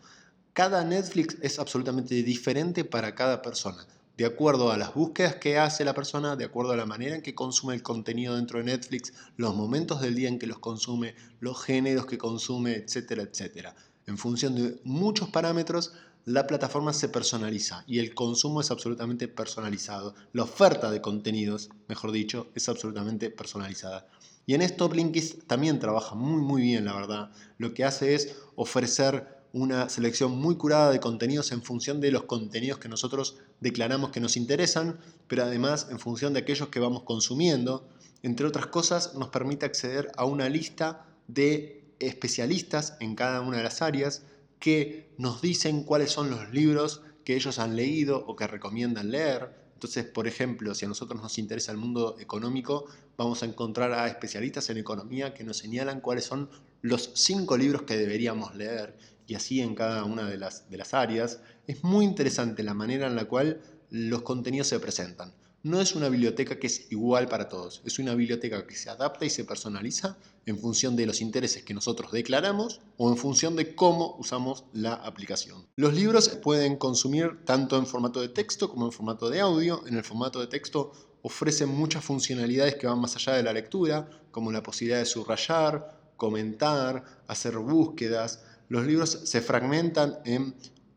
Cada 0.53 0.85
Netflix 0.85 1.37
es 1.43 1.59
absolutamente 1.59 2.15
diferente 2.23 2.85
para 2.85 3.15
cada 3.15 3.43
persona, 3.43 3.87
de 4.17 4.25
acuerdo 4.25 4.71
a 4.71 4.77
las 4.77 4.95
búsquedas 4.95 5.35
que 5.37 5.59
hace 5.59 5.85
la 5.85 5.95
persona, 5.95 6.37
de 6.37 6.45
acuerdo 6.45 6.73
a 6.73 6.77
la 6.77 6.87
manera 6.87 7.17
en 7.17 7.23
que 7.23 7.35
consume 7.35 7.75
el 7.75 7.83
contenido 7.83 8.37
dentro 8.37 8.59
de 8.59 8.67
Netflix, 8.67 9.13
los 9.37 9.57
momentos 9.57 10.01
del 10.01 10.15
día 10.15 10.29
en 10.29 10.39
que 10.39 10.47
los 10.47 10.61
consume, 10.61 11.17
los 11.41 11.61
géneros 11.63 12.07
que 12.07 12.19
consume, 12.19 12.77
etcétera, 12.77 13.25
etcétera. 13.25 13.75
En 14.07 14.19
función 14.19 14.55
de 14.55 14.81
muchos 14.85 15.31
parámetros, 15.31 15.95
la 16.25 16.47
plataforma 16.47 16.93
se 16.93 17.09
personaliza 17.09 17.85
y 17.87 17.99
el 17.99 18.15
consumo 18.15 18.61
es 18.61 18.71
absolutamente 18.71 19.29
personalizado. 19.29 20.15
La 20.33 20.45
oferta 20.45 20.91
de 20.91 21.03
contenidos, 21.03 21.69
mejor 21.87 22.13
dicho, 22.13 22.49
es 22.55 22.69
absolutamente 22.69 23.31
personalizada. 23.31 24.07
Y 24.47 24.55
en 24.55 24.63
esto 24.63 24.89
Blinkist 24.89 25.47
también 25.47 25.79
trabaja 25.79 26.15
muy 26.15 26.43
muy 26.43 26.63
bien, 26.63 26.87
la 26.87 26.95
verdad. 26.95 27.31
Lo 27.59 27.75
que 27.75 27.85
hace 27.85 28.15
es 28.15 28.37
ofrecer 28.57 29.35
una 29.53 29.89
selección 29.89 30.33
muy 30.33 30.57
curada 30.57 30.91
de 30.91 30.99
contenidos 30.99 31.53
en 31.53 31.63
función 31.63 32.01
de 32.01 32.11
los 32.11 32.25
contenidos 32.25 32.79
que 32.79 32.89
nosotros 32.89 33.37
declaramos 33.61 34.11
que 34.11 34.21
nos 34.21 34.37
interesan, 34.37 34.99
pero 35.29 35.45
además 35.45 35.89
en 35.91 35.99
función 35.99 36.33
de 36.33 36.41
aquellos 36.41 36.69
que 36.69 36.81
vamos 36.81 37.05
consumiendo. 37.05 37.87
Entre 38.23 38.47
otras 38.47 38.67
cosas, 38.67 39.15
nos 39.15 39.29
permite 39.29 39.67
acceder 39.67 40.11
a 40.17 40.25
una 40.25 40.49
lista 40.49 41.07
de 41.29 41.85
especialistas 42.01 42.97
en 43.01 43.15
cada 43.15 43.43
una 43.43 43.59
de 43.59 43.63
las 43.63 43.83
áreas 43.83 44.23
que 44.65 45.11
nos 45.19 45.43
dicen 45.43 45.83
cuáles 45.85 46.11
son 46.11 46.31
los 46.31 46.51
libros 46.51 47.03
que 47.23 47.37
ellos 47.37 47.59
han 47.59 47.77
leído 47.77 48.25
o 48.27 48.35
que 48.35 48.47
recomiendan 48.47 49.11
leer. 49.11 49.51
Entonces, 49.75 50.07
por 50.07 50.27
ejemplo, 50.27 50.75
si 50.75 50.87
a 50.87 50.89
nosotros 50.89 51.21
nos 51.21 51.37
interesa 51.37 51.71
el 51.71 51.77
mundo 51.77 52.17
económico, 52.19 52.87
vamos 53.19 53.43
a 53.43 53.47
encontrar 53.47 53.93
a 53.93 54.09
especialistas 54.09 54.71
en 54.71 54.79
economía 54.79 55.35
que 55.35 55.45
nos 55.45 55.59
señalan 55.59 56.01
cuáles 56.01 56.25
son 56.25 56.49
los 56.81 57.11
cinco 57.13 57.59
libros 57.59 57.83
que 57.83 57.99
deberíamos 57.99 58.55
leer 58.55 58.97
y 59.27 59.35
así 59.35 59.61
en 59.61 59.75
cada 59.75 60.03
una 60.05 60.27
de 60.27 60.39
las, 60.39 60.71
de 60.71 60.79
las 60.79 60.95
áreas. 60.95 61.41
Es 61.67 61.85
muy 61.85 62.07
interesante 62.07 62.63
la 62.63 62.73
manera 62.73 63.07
en 63.07 63.17
la 63.17 63.27
cual 63.27 63.61
los 63.91 64.23
contenidos 64.23 64.69
se 64.69 64.81
presentan 64.81 65.35
no 65.65 65.81
es 65.81 65.95
una 65.95 66.11
biblioteca 66.11 66.59
que 66.59 66.67
es 66.67 66.93
igual 66.93 67.27
para 67.27 67.49
todos, 67.49 67.81
es 67.87 67.99
una 67.99 68.15
biblioteca 68.15 68.67
que 68.67 68.77
se 68.77 68.91
adapta 68.91 69.25
y 69.25 69.31
se 69.31 69.45
personaliza 69.45 70.19
en 70.45 70.59
función 70.59 70.95
de 70.95 71.07
los 71.07 71.23
intereses 71.23 71.65
que 71.65 71.73
nosotros 71.73 72.13
declaramos 72.13 72.83
o 72.99 73.11
en 73.11 73.17
función 73.17 73.57
de 73.57 73.75
cómo 73.75 74.15
usamos 74.19 74.65
la 74.75 74.93
aplicación. 74.93 75.67
Los 75.77 75.95
libros 75.95 76.29
pueden 76.43 76.77
consumir 76.77 77.45
tanto 77.47 77.79
en 77.79 77.87
formato 77.87 78.21
de 78.21 78.29
texto 78.29 78.69
como 78.69 78.85
en 78.85 78.93
formato 78.93 79.31
de 79.31 79.41
audio. 79.41 79.83
En 79.87 79.97
el 79.97 80.05
formato 80.05 80.39
de 80.39 80.49
texto 80.49 80.93
ofrecen 81.23 81.71
muchas 81.71 82.05
funcionalidades 82.05 82.75
que 82.75 82.87
van 82.87 83.01
más 83.01 83.17
allá 83.17 83.33
de 83.33 83.43
la 83.43 83.55
lectura, 83.55 84.11
como 84.31 84.53
la 84.53 84.63
posibilidad 84.63 84.99
de 84.99 85.07
subrayar, 85.07 86.13
comentar, 86.19 87.23
hacer 87.27 87.57
búsquedas. 87.57 88.45
Los 88.69 88.87
libros 88.87 89.21
se 89.25 89.41
fragmentan 89.41 90.19
en 90.27 90.55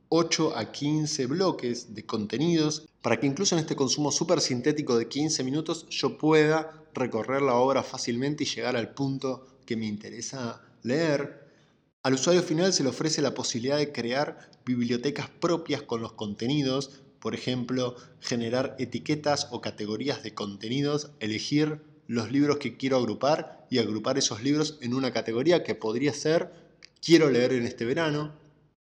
8 0.10 0.58
a 0.58 0.72
15 0.72 1.26
bloques 1.26 1.94
de 1.94 2.06
contenidos 2.06 2.88
para 3.02 3.20
que 3.20 3.28
incluso 3.28 3.56
en 3.56 3.60
este 3.60 3.76
consumo 3.76 4.12
súper 4.12 4.42
sintético 4.42 4.98
de 4.98 5.08
15 5.08 5.44
minutos 5.44 5.88
yo 5.90 6.18
pueda 6.18 6.84
recorrer 6.94 7.42
la 7.42 7.56
obra 7.56 7.84
fácilmente 7.84 8.44
y 8.44 8.48
llegar 8.48 8.76
al 8.76 8.94
punto 8.94 9.48
que 9.66 9.76
me 9.76 9.86
interesa 9.86 10.62
leer. 10.84 11.48
Al 12.04 12.14
usuario 12.14 12.42
final 12.42 12.74
se 12.74 12.84
le 12.84 12.90
ofrece 12.90 13.22
la 13.22 13.34
posibilidad 13.34 13.78
de 13.78 13.92
crear 13.92 14.50
bibliotecas 14.66 15.30
propias 15.30 15.82
con 15.82 16.02
los 16.02 16.14
contenidos, 16.14 17.02
por 17.20 17.36
ejemplo, 17.36 17.96
generar 18.22 18.76
etiquetas 18.80 19.48
o 19.52 19.62
categorías 19.62 20.24
de 20.24 20.34
contenidos, 20.34 21.12
elegir 21.20 21.82
los 22.08 22.32
libros 22.32 22.58
que 22.58 22.78
quiero 22.78 22.98
agrupar 22.98 23.68
y 23.70 23.80
agrupar 23.80 24.18
esos 24.18 24.42
libros 24.42 24.78
en 24.82 24.94
una 24.94 25.12
categoría 25.12 25.64
que 25.64 25.76
podría 25.76 26.14
ser 26.14 26.54
quiero 27.02 27.30
leer 27.30 27.54
en 27.54 27.66
este 27.66 27.86
verano, 27.86 28.34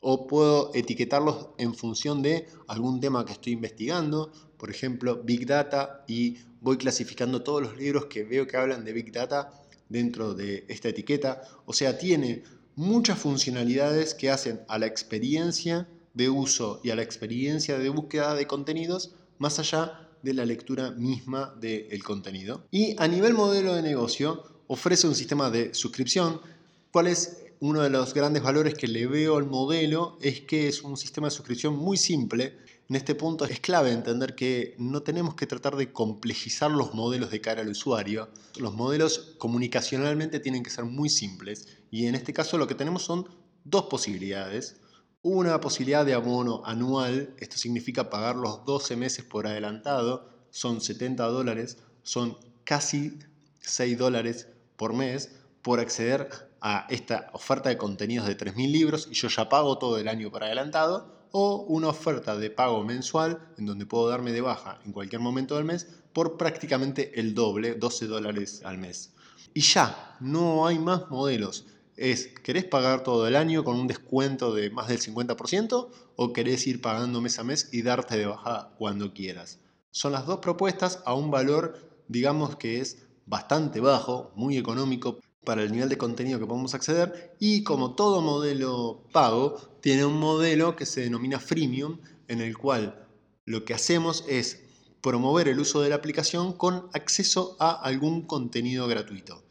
o 0.07 0.27
puedo 0.27 0.71
etiquetarlos 0.75 1.49
en 1.57 1.75
función 1.75 2.21
de 2.21 2.47
algún 2.69 3.01
tema 3.01 3.25
que 3.25 3.33
estoy 3.33 3.55
investigando, 3.55 4.31
por 4.59 4.71
ejemplo, 4.71 5.23
Big 5.25 5.47
Data, 5.47 6.05
y 6.07 6.37
voy 6.61 6.77
clasificando 6.77 7.43
todos 7.43 7.63
los 7.63 7.77
libros 7.79 8.05
que 8.05 8.23
veo 8.23 8.47
que 8.47 8.59
hablan 8.59 8.85
de 8.85 8.93
Big 8.93 9.11
Data 9.11 9.51
dentro 9.89 10.35
de 10.35 10.67
esta 10.69 10.91
etiqueta. 10.91 11.43
O 11.65 11.73
sea, 11.73 11.97
tiene 11.97 12.43
muchas 12.77 13.19
funcionalidades 13.19 14.13
que 14.13 14.31
hacen 14.31 14.61
a 14.69 14.79
la 14.79 14.87
experiencia 14.87 15.89
de 16.13 16.29
uso 16.29 16.83
y 16.85 16.91
a 16.91 16.97
la 16.97 17.03
experiencia 17.03 17.79
de 17.79 17.89
búsqueda 17.89 18.35
de 18.35 18.47
contenidos 18.47 19.15
más 19.39 19.59
allá 19.59 20.11
de 20.23 20.35
la 20.35 20.45
lectura 20.45 20.91
misma 20.91 21.55
del 21.59 22.05
contenido. 22.05 22.67
Y 22.71 22.95
a 22.99 23.09
nivel 23.09 23.33
modelo 23.33 23.75
de 23.75 23.81
negocio, 23.81 24.43
ofrece 24.67 25.07
un 25.07 25.15
sistema 25.15 25.49
de 25.49 25.73
suscripción. 25.73 26.43
¿Cuál 26.91 27.07
es 27.07 27.44
uno 27.61 27.83
de 27.83 27.91
los 27.91 28.15
grandes 28.15 28.43
valores 28.43 28.75
que 28.75 28.89
le 28.89 29.07
veo 29.07 29.37
al 29.37 29.47
modelo 29.47 30.19
es 30.21 30.41
que 30.43 30.69
es 30.69 30.83
un 30.83 30.97
sistema 30.97 31.29
de 31.29 31.33
suscripción 31.33 31.77
muy 31.77 31.97
simple. 31.97 32.59
En 32.89 32.97
este 32.97 33.15
punto 33.15 33.45
es 33.47 33.61
clave 33.61 33.91
entender 33.91 34.35
que 34.35 34.75
no 34.79 35.03
tenemos 35.03 35.35
que 35.35 35.47
tratar 35.47 35.77
de 35.77 35.93
complejizar 35.93 36.71
los 36.71 36.95
modelos 36.95 37.31
de 37.31 37.41
cara 37.41 37.63
al 37.63 37.69
usuario. 37.69 38.29
Los 38.59 38.75
modelos 38.75 39.35
comunicacionalmente 39.39 40.41
tienen 40.41 40.63
que 40.63 40.71
ser 40.71 40.85
muy 40.85 41.09
simples 41.09 41.69
y 41.91 42.07
en 42.07 42.15
este 42.15 42.33
caso 42.33 42.59
lo 42.59 42.67
que 42.67 42.75
tenemos 42.75 43.03
son 43.03 43.27
dos 43.65 43.85
posibilidades. 43.85 44.77
Una 45.23 45.61
posibilidad 45.61 46.05
de 46.05 46.13
abono 46.13 46.63
anual, 46.67 47.35
esto 47.39 47.57
significa 47.57 48.11
pagar 48.11 48.37
los 48.37 48.65
12 48.67 48.97
meses 48.97 49.25
por 49.25 49.47
adelantado, 49.47 50.29
son 50.51 50.83
70 50.83 51.25
dólares, 51.25 51.79
son 52.03 52.37
casi 52.65 53.19
6 53.61 53.97
dólares 53.97 54.49
por 54.77 54.93
mes 54.93 55.31
por 55.63 55.81
acceder 55.81 56.29
a 56.67 56.87
esta 56.89 57.29
oferta 57.35 57.69
de 57.69 57.77
contenidos 57.77 58.27
de 58.27 58.39
3.000 58.39 58.73
libros 58.73 59.07
y 59.11 59.15
yo 59.15 59.29
ya 59.29 59.51
pago 59.51 59.77
todo 59.77 59.99
el 59.99 60.09
año 60.09 60.31
por 60.31 60.45
adelantado, 60.45 61.29
o 61.31 61.67
una 61.69 61.89
oferta 61.89 62.37
de 62.37 62.49
pago 62.49 62.83
mensual 62.85 63.39
en 63.59 63.67
donde 63.67 63.85
puedo 63.85 64.09
darme 64.09 64.33
de 64.33 64.41
baja 64.41 64.81
en 64.87 64.93
cualquier 64.93 65.21
momento 65.21 65.57
del 65.57 65.67
mes 65.67 65.87
por 66.15 66.39
prácticamente 66.39 67.21
el 67.21 67.35
doble, 67.35 67.75
12 67.75 68.07
dólares 68.07 68.63
al 68.65 68.79
mes. 68.79 69.13
Y 69.53 69.61
ya, 69.61 70.17
no 70.21 70.67
hay 70.67 70.79
más 70.79 71.11
modelos. 71.11 71.67
Es, 71.97 72.29
¿querés 72.29 72.65
pagar 72.65 73.03
todo 73.03 73.29
el 73.29 73.37
año 73.37 73.63
con 73.63 73.79
un 73.79 73.87
descuento 73.87 74.55
de 74.55 74.71
más 74.71 74.89
del 74.89 75.01
50% 75.01 75.89
o 76.17 76.33
querés 76.33 76.67
ir 76.67 76.81
pagando 76.81 77.21
mes 77.21 77.39
a 77.39 77.45
mes 77.45 77.69
y 77.73 77.83
darte 77.83 78.17
de 78.17 78.25
baja 78.27 78.71
cuando 78.79 79.13
quieras? 79.13 79.59
Son 79.91 80.13
las 80.13 80.25
dos 80.25 80.39
propuestas 80.39 81.03
a 81.05 81.13
un 81.13 81.31
valor, 81.31 82.05
digamos 82.09 82.57
que 82.57 82.81
es 82.81 83.07
bastante 83.27 83.81
bajo, 83.81 84.33
muy 84.35 84.57
económico 84.57 85.19
para 85.45 85.63
el 85.63 85.73
nivel 85.73 85.89
de 85.89 85.99
contenido 85.99 86.39
que 86.39 86.47
podemos 86.47 86.75
acceder 86.75 87.35
y 87.39 87.63
como 87.63 87.95
todo 87.95 88.21
modelo 88.21 89.03
pago, 89.13 89.57
tiene 89.81 90.05
un 90.05 90.19
modelo 90.19 90.77
que 90.77 90.87
se 90.87 91.03
denomina 91.03 91.39
freemium 91.39 91.99
en 92.29 92.41
el 92.41 92.57
cual 92.57 93.07
lo 93.45 93.65
que 93.65 93.75
hacemos 93.75 94.25
es 94.29 94.63
promover 95.01 95.49
el 95.49 95.61
uso 95.61 95.83
de 95.83 95.91
la 95.91 95.97
aplicación 95.97 96.55
con 96.55 96.89
acceso 96.95 97.57
a 97.61 97.73
algún 97.73 98.23
contenido 98.23 98.87
gratuito. 98.87 99.43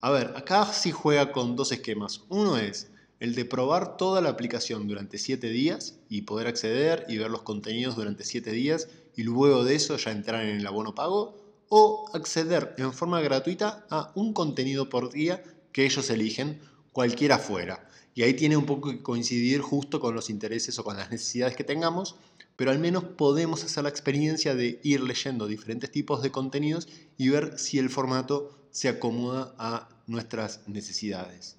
A 0.00 0.10
ver, 0.10 0.34
acá 0.36 0.66
sí 0.72 0.92
juega 0.92 1.32
con 1.32 1.56
dos 1.56 1.72
esquemas. 1.72 2.22
Uno 2.28 2.58
es 2.58 2.90
el 3.18 3.34
de 3.34 3.44
probar 3.44 3.96
toda 3.96 4.20
la 4.20 4.28
aplicación 4.28 4.86
durante 4.86 5.18
7 5.18 5.48
días 5.48 5.98
y 6.08 6.22
poder 6.22 6.46
acceder 6.46 7.04
y 7.08 7.16
ver 7.18 7.30
los 7.30 7.42
contenidos 7.42 7.96
durante 7.96 8.24
7 8.24 8.52
días 8.52 8.88
y 9.16 9.24
luego 9.24 9.64
de 9.64 9.74
eso 9.74 9.96
ya 9.96 10.12
entrar 10.12 10.44
en 10.44 10.58
el 10.58 10.66
abono 10.66 10.94
pago 10.94 11.47
o 11.68 12.10
acceder 12.12 12.74
en 12.78 12.92
forma 12.92 13.20
gratuita 13.20 13.86
a 13.90 14.12
un 14.14 14.32
contenido 14.32 14.88
por 14.88 15.12
día 15.12 15.42
que 15.72 15.84
ellos 15.84 16.10
eligen, 16.10 16.60
cualquiera 16.92 17.38
fuera. 17.38 17.88
Y 18.14 18.22
ahí 18.22 18.34
tiene 18.34 18.56
un 18.56 18.66
poco 18.66 18.90
que 18.90 19.02
coincidir 19.02 19.60
justo 19.60 20.00
con 20.00 20.14
los 20.14 20.30
intereses 20.30 20.78
o 20.78 20.84
con 20.84 20.96
las 20.96 21.10
necesidades 21.10 21.56
que 21.56 21.64
tengamos, 21.64 22.16
pero 22.56 22.72
al 22.72 22.80
menos 22.80 23.04
podemos 23.04 23.62
hacer 23.62 23.84
la 23.84 23.90
experiencia 23.90 24.56
de 24.56 24.80
ir 24.82 25.00
leyendo 25.02 25.46
diferentes 25.46 25.90
tipos 25.92 26.22
de 26.22 26.32
contenidos 26.32 26.88
y 27.16 27.28
ver 27.28 27.58
si 27.58 27.78
el 27.78 27.90
formato 27.90 28.50
se 28.70 28.88
acomoda 28.88 29.54
a 29.58 29.88
nuestras 30.08 30.66
necesidades. 30.66 31.56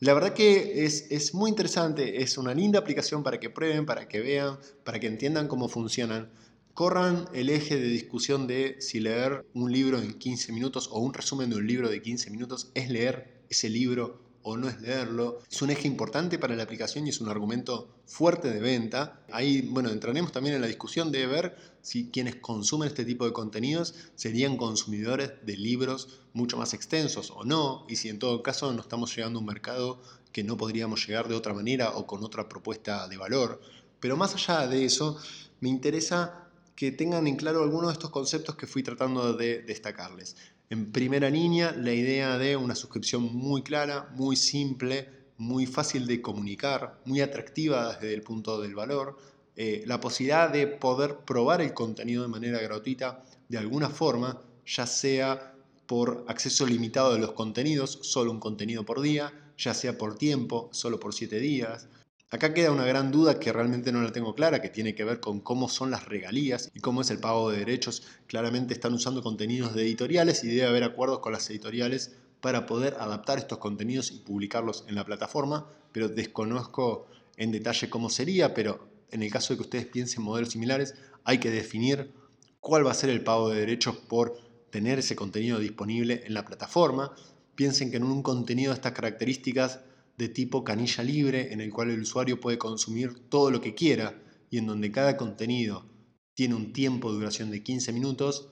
La 0.00 0.14
verdad 0.14 0.32
que 0.32 0.84
es, 0.84 1.06
es, 1.10 1.34
muy 1.34 1.50
interesante, 1.50 2.22
es 2.22 2.38
una 2.38 2.54
linda 2.54 2.78
aplicación 2.78 3.22
para 3.22 3.38
que 3.38 3.50
prueben, 3.50 3.86
para 3.86 4.08
que 4.08 4.20
vean, 4.20 4.58
para 4.84 4.98
que 4.98 5.06
entiendan 5.06 5.48
cómo 5.48 5.68
funcionan 5.68 6.30
corran 6.74 7.28
el 7.32 7.50
eje 7.50 7.76
de 7.76 7.86
discusión 7.86 8.46
de 8.46 8.76
si 8.80 9.00
leer 9.00 9.46
un 9.54 9.72
libro 9.72 9.98
en 9.98 10.18
15 10.18 10.52
minutos 10.52 10.88
o 10.92 10.98
un 10.98 11.14
resumen 11.14 11.48
de 11.48 11.56
un 11.56 11.66
libro 11.66 11.88
de 11.88 12.02
15 12.02 12.30
minutos 12.30 12.70
es 12.74 12.90
leer 12.90 13.44
ese 13.48 13.70
libro 13.70 14.24
o 14.42 14.58
no 14.58 14.68
es 14.68 14.80
leerlo. 14.80 15.38
Es 15.50 15.62
un 15.62 15.70
eje 15.70 15.88
importante 15.88 16.38
para 16.38 16.54
la 16.54 16.64
aplicación 16.64 17.06
y 17.06 17.10
es 17.10 17.20
un 17.20 17.30
argumento 17.30 17.88
fuerte 18.06 18.50
de 18.50 18.60
venta. 18.60 19.24
Ahí, 19.32 19.62
bueno, 19.62 19.88
entraremos 19.88 20.32
también 20.32 20.56
en 20.56 20.60
la 20.60 20.66
discusión 20.66 21.10
de 21.10 21.26
ver 21.26 21.56
si 21.80 22.10
quienes 22.10 22.36
consumen 22.36 22.88
este 22.88 23.04
tipo 23.04 23.24
de 23.24 23.32
contenidos 23.32 23.94
serían 24.16 24.58
consumidores 24.58 25.32
de 25.46 25.56
libros 25.56 26.20
mucho 26.34 26.58
más 26.58 26.74
extensos 26.74 27.30
o 27.34 27.44
no, 27.44 27.86
y 27.88 27.96
si 27.96 28.08
en 28.10 28.18
todo 28.18 28.42
caso 28.42 28.72
no 28.72 28.82
estamos 28.82 29.14
llegando 29.16 29.38
a 29.38 29.40
un 29.40 29.46
mercado 29.46 30.02
que 30.32 30.44
no 30.44 30.56
podríamos 30.56 31.06
llegar 31.06 31.28
de 31.28 31.36
otra 31.36 31.54
manera 31.54 31.90
o 31.90 32.06
con 32.06 32.22
otra 32.22 32.48
propuesta 32.48 33.08
de 33.08 33.16
valor. 33.16 33.62
Pero 34.00 34.16
más 34.18 34.34
allá 34.34 34.66
de 34.66 34.84
eso, 34.84 35.16
me 35.60 35.70
interesa 35.70 36.43
que 36.74 36.92
tengan 36.92 37.26
en 37.26 37.36
claro 37.36 37.62
algunos 37.62 37.88
de 37.88 37.92
estos 37.94 38.10
conceptos 38.10 38.56
que 38.56 38.66
fui 38.66 38.82
tratando 38.82 39.34
de 39.34 39.62
destacarles. 39.62 40.36
En 40.70 40.90
primera 40.92 41.30
línea, 41.30 41.72
la 41.72 41.92
idea 41.92 42.38
de 42.38 42.56
una 42.56 42.74
suscripción 42.74 43.22
muy 43.34 43.62
clara, 43.62 44.08
muy 44.14 44.36
simple, 44.36 45.08
muy 45.36 45.66
fácil 45.66 46.06
de 46.06 46.20
comunicar, 46.20 47.00
muy 47.04 47.20
atractiva 47.20 47.94
desde 47.94 48.14
el 48.14 48.22
punto 48.22 48.60
del 48.60 48.74
valor, 48.74 49.18
eh, 49.56 49.84
la 49.86 50.00
posibilidad 50.00 50.50
de 50.50 50.66
poder 50.66 51.18
probar 51.18 51.60
el 51.60 51.74
contenido 51.74 52.22
de 52.22 52.28
manera 52.28 52.60
gratuita 52.60 53.22
de 53.48 53.58
alguna 53.58 53.88
forma, 53.88 54.40
ya 54.66 54.86
sea 54.86 55.54
por 55.86 56.24
acceso 56.28 56.66
limitado 56.66 57.12
de 57.12 57.20
los 57.20 57.32
contenidos, 57.32 58.00
solo 58.02 58.32
un 58.32 58.40
contenido 58.40 58.84
por 58.84 59.00
día, 59.00 59.32
ya 59.56 59.74
sea 59.74 59.96
por 59.96 60.16
tiempo, 60.16 60.70
solo 60.72 60.98
por 60.98 61.14
7 61.14 61.38
días. 61.38 61.88
Acá 62.30 62.52
queda 62.52 62.72
una 62.72 62.84
gran 62.84 63.12
duda 63.12 63.38
que 63.38 63.52
realmente 63.52 63.92
no 63.92 64.02
la 64.02 64.10
tengo 64.10 64.34
clara, 64.34 64.60
que 64.60 64.68
tiene 64.68 64.94
que 64.94 65.04
ver 65.04 65.20
con 65.20 65.40
cómo 65.40 65.68
son 65.68 65.90
las 65.92 66.06
regalías 66.06 66.70
y 66.74 66.80
cómo 66.80 67.02
es 67.02 67.10
el 67.10 67.20
pago 67.20 67.50
de 67.50 67.58
derechos. 67.58 68.02
Claramente 68.26 68.74
están 68.74 68.92
usando 68.92 69.22
contenidos 69.22 69.74
de 69.74 69.82
editoriales 69.82 70.42
y 70.42 70.48
debe 70.48 70.66
haber 70.66 70.82
acuerdos 70.82 71.20
con 71.20 71.32
las 71.32 71.48
editoriales 71.50 72.16
para 72.40 72.66
poder 72.66 72.96
adaptar 72.98 73.38
estos 73.38 73.58
contenidos 73.58 74.10
y 74.10 74.18
publicarlos 74.18 74.84
en 74.88 74.96
la 74.96 75.04
plataforma, 75.04 75.66
pero 75.92 76.08
desconozco 76.08 77.06
en 77.36 77.52
detalle 77.52 77.88
cómo 77.88 78.10
sería, 78.10 78.52
pero 78.52 78.88
en 79.12 79.22
el 79.22 79.30
caso 79.30 79.54
de 79.54 79.58
que 79.58 79.62
ustedes 79.62 79.86
piensen 79.86 80.24
modelos 80.24 80.50
similares, 80.50 80.94
hay 81.22 81.38
que 81.38 81.50
definir 81.50 82.12
cuál 82.60 82.84
va 82.84 82.90
a 82.90 82.94
ser 82.94 83.10
el 83.10 83.22
pago 83.22 83.50
de 83.50 83.60
derechos 83.60 83.96
por 83.96 84.36
tener 84.70 84.98
ese 84.98 85.14
contenido 85.14 85.60
disponible 85.60 86.24
en 86.26 86.34
la 86.34 86.44
plataforma. 86.44 87.14
Piensen 87.54 87.92
que 87.92 87.98
en 87.98 88.02
un 88.02 88.22
contenido 88.24 88.72
de 88.72 88.74
estas 88.74 88.92
características 88.92 89.80
de 90.16 90.28
tipo 90.28 90.64
canilla 90.64 91.02
libre, 91.02 91.52
en 91.52 91.60
el 91.60 91.70
cual 91.70 91.90
el 91.90 92.00
usuario 92.00 92.40
puede 92.40 92.58
consumir 92.58 93.18
todo 93.28 93.50
lo 93.50 93.60
que 93.60 93.74
quiera 93.74 94.22
y 94.50 94.58
en 94.58 94.66
donde 94.66 94.92
cada 94.92 95.16
contenido 95.16 95.86
tiene 96.34 96.54
un 96.54 96.72
tiempo 96.72 97.10
de 97.10 97.18
duración 97.18 97.50
de 97.50 97.62
15 97.62 97.92
minutos, 97.92 98.48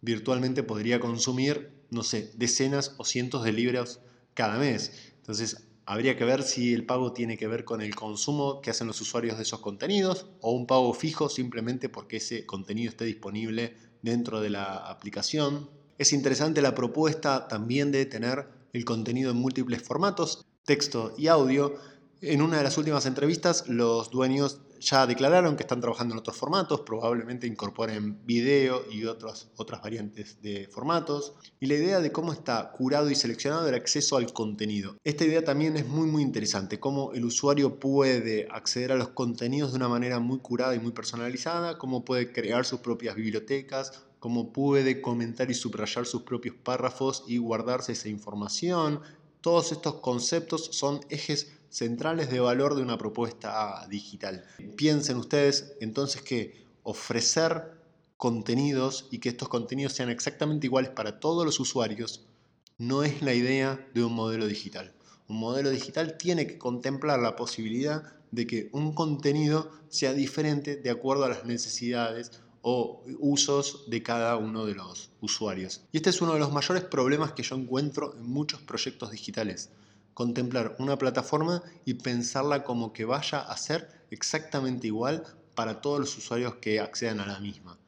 virtualmente 0.00 0.62
podría 0.62 1.00
consumir, 1.00 1.70
no 1.90 2.02
sé, 2.02 2.32
decenas 2.36 2.94
o 2.98 3.04
cientos 3.04 3.44
de 3.44 3.52
libros 3.52 4.00
cada 4.34 4.58
mes. 4.58 5.12
Entonces, 5.18 5.68
habría 5.86 6.16
que 6.16 6.24
ver 6.24 6.42
si 6.42 6.72
el 6.72 6.86
pago 6.86 7.12
tiene 7.12 7.36
que 7.36 7.46
ver 7.48 7.64
con 7.64 7.80
el 7.80 7.94
consumo 7.94 8.60
que 8.60 8.70
hacen 8.70 8.86
los 8.86 9.00
usuarios 9.00 9.36
de 9.36 9.42
esos 9.42 9.60
contenidos 9.60 10.26
o 10.40 10.52
un 10.52 10.66
pago 10.66 10.92
fijo 10.94 11.28
simplemente 11.28 11.88
porque 11.88 12.16
ese 12.18 12.46
contenido 12.46 12.90
esté 12.90 13.04
disponible 13.04 13.76
dentro 14.02 14.40
de 14.40 14.50
la 14.50 14.76
aplicación. 14.76 15.68
Es 15.98 16.12
interesante 16.12 16.62
la 16.62 16.74
propuesta 16.74 17.48
también 17.48 17.92
de 17.92 18.06
tener 18.06 18.48
el 18.72 18.84
contenido 18.84 19.30
en 19.30 19.36
múltiples 19.36 19.82
formatos, 19.82 20.44
texto 20.64 21.14
y 21.16 21.28
audio. 21.28 21.74
En 22.20 22.40
una 22.40 22.58
de 22.58 22.64
las 22.64 22.78
últimas 22.78 23.06
entrevistas, 23.06 23.68
los 23.68 24.10
dueños 24.10 24.60
ya 24.82 25.06
declararon 25.06 25.56
que 25.56 25.62
están 25.62 25.80
trabajando 25.80 26.14
en 26.14 26.18
otros 26.18 26.36
formatos, 26.36 26.80
probablemente 26.80 27.46
incorporen 27.46 28.24
video 28.26 28.84
y 28.90 29.04
otras 29.04 29.50
variantes 29.82 30.42
de 30.42 30.68
formatos. 30.68 31.34
Y 31.60 31.66
la 31.66 31.74
idea 31.74 32.00
de 32.00 32.12
cómo 32.12 32.32
está 32.32 32.70
curado 32.72 33.10
y 33.10 33.14
seleccionado 33.14 33.68
el 33.68 33.74
acceso 33.74 34.16
al 34.16 34.32
contenido. 34.32 34.96
Esta 35.04 35.24
idea 35.24 35.44
también 35.44 35.76
es 35.76 35.86
muy 35.86 36.08
muy 36.08 36.22
interesante, 36.22 36.80
cómo 36.80 37.12
el 37.12 37.24
usuario 37.24 37.78
puede 37.78 38.48
acceder 38.50 38.92
a 38.92 38.96
los 38.96 39.08
contenidos 39.08 39.72
de 39.72 39.76
una 39.76 39.88
manera 39.88 40.18
muy 40.18 40.38
curada 40.38 40.74
y 40.74 40.80
muy 40.80 40.92
personalizada, 40.92 41.78
cómo 41.78 42.04
puede 42.04 42.32
crear 42.32 42.64
sus 42.64 42.80
propias 42.80 43.14
bibliotecas, 43.14 44.04
cómo 44.18 44.52
puede 44.52 45.00
comentar 45.00 45.50
y 45.50 45.54
subrayar 45.54 46.06
sus 46.06 46.22
propios 46.22 46.54
párrafos 46.54 47.24
y 47.26 47.38
guardarse 47.38 47.92
esa 47.92 48.08
información. 48.08 49.00
Todos 49.42 49.72
estos 49.72 49.96
conceptos 49.96 50.70
son 50.72 51.00
ejes 51.10 51.52
centrales 51.68 52.30
de 52.30 52.40
valor 52.40 52.76
de 52.76 52.82
una 52.82 52.96
propuesta 52.96 53.86
digital. 53.90 54.44
Piensen 54.76 55.16
ustedes 55.16 55.74
entonces 55.80 56.22
que 56.22 56.64
ofrecer 56.84 57.74
contenidos 58.16 59.08
y 59.10 59.18
que 59.18 59.30
estos 59.30 59.48
contenidos 59.48 59.94
sean 59.94 60.10
exactamente 60.10 60.68
iguales 60.68 60.92
para 60.92 61.18
todos 61.18 61.44
los 61.44 61.58
usuarios 61.58 62.24
no 62.78 63.02
es 63.02 63.20
la 63.20 63.34
idea 63.34 63.84
de 63.94 64.04
un 64.04 64.12
modelo 64.12 64.46
digital. 64.46 64.92
Un 65.26 65.38
modelo 65.38 65.70
digital 65.70 66.16
tiene 66.18 66.46
que 66.46 66.58
contemplar 66.58 67.18
la 67.18 67.34
posibilidad 67.34 68.14
de 68.30 68.46
que 68.46 68.68
un 68.72 68.94
contenido 68.94 69.70
sea 69.88 70.12
diferente 70.12 70.76
de 70.76 70.90
acuerdo 70.90 71.24
a 71.24 71.28
las 71.28 71.44
necesidades 71.44 72.32
o 72.62 73.04
usos 73.18 73.84
de 73.88 74.02
cada 74.02 74.36
uno 74.36 74.64
de 74.64 74.74
los 74.74 75.10
usuarios. 75.20 75.82
Y 75.92 75.98
este 75.98 76.10
es 76.10 76.22
uno 76.22 76.34
de 76.34 76.38
los 76.38 76.52
mayores 76.52 76.84
problemas 76.84 77.32
que 77.32 77.42
yo 77.42 77.56
encuentro 77.56 78.14
en 78.16 78.24
muchos 78.24 78.60
proyectos 78.62 79.10
digitales 79.10 79.70
contemplar 80.14 80.76
una 80.78 80.98
plataforma 80.98 81.62
y 81.84 81.94
pensarla 81.94 82.64
como 82.64 82.92
que 82.92 83.04
vaya 83.04 83.40
a 83.40 83.56
ser 83.56 83.88
exactamente 84.10 84.86
igual 84.86 85.24
para 85.54 85.80
todos 85.80 86.00
los 86.00 86.16
usuarios 86.16 86.56
que 86.56 86.80
accedan 86.80 87.20
a 87.20 87.26
la 87.26 87.40
misma. 87.40 87.78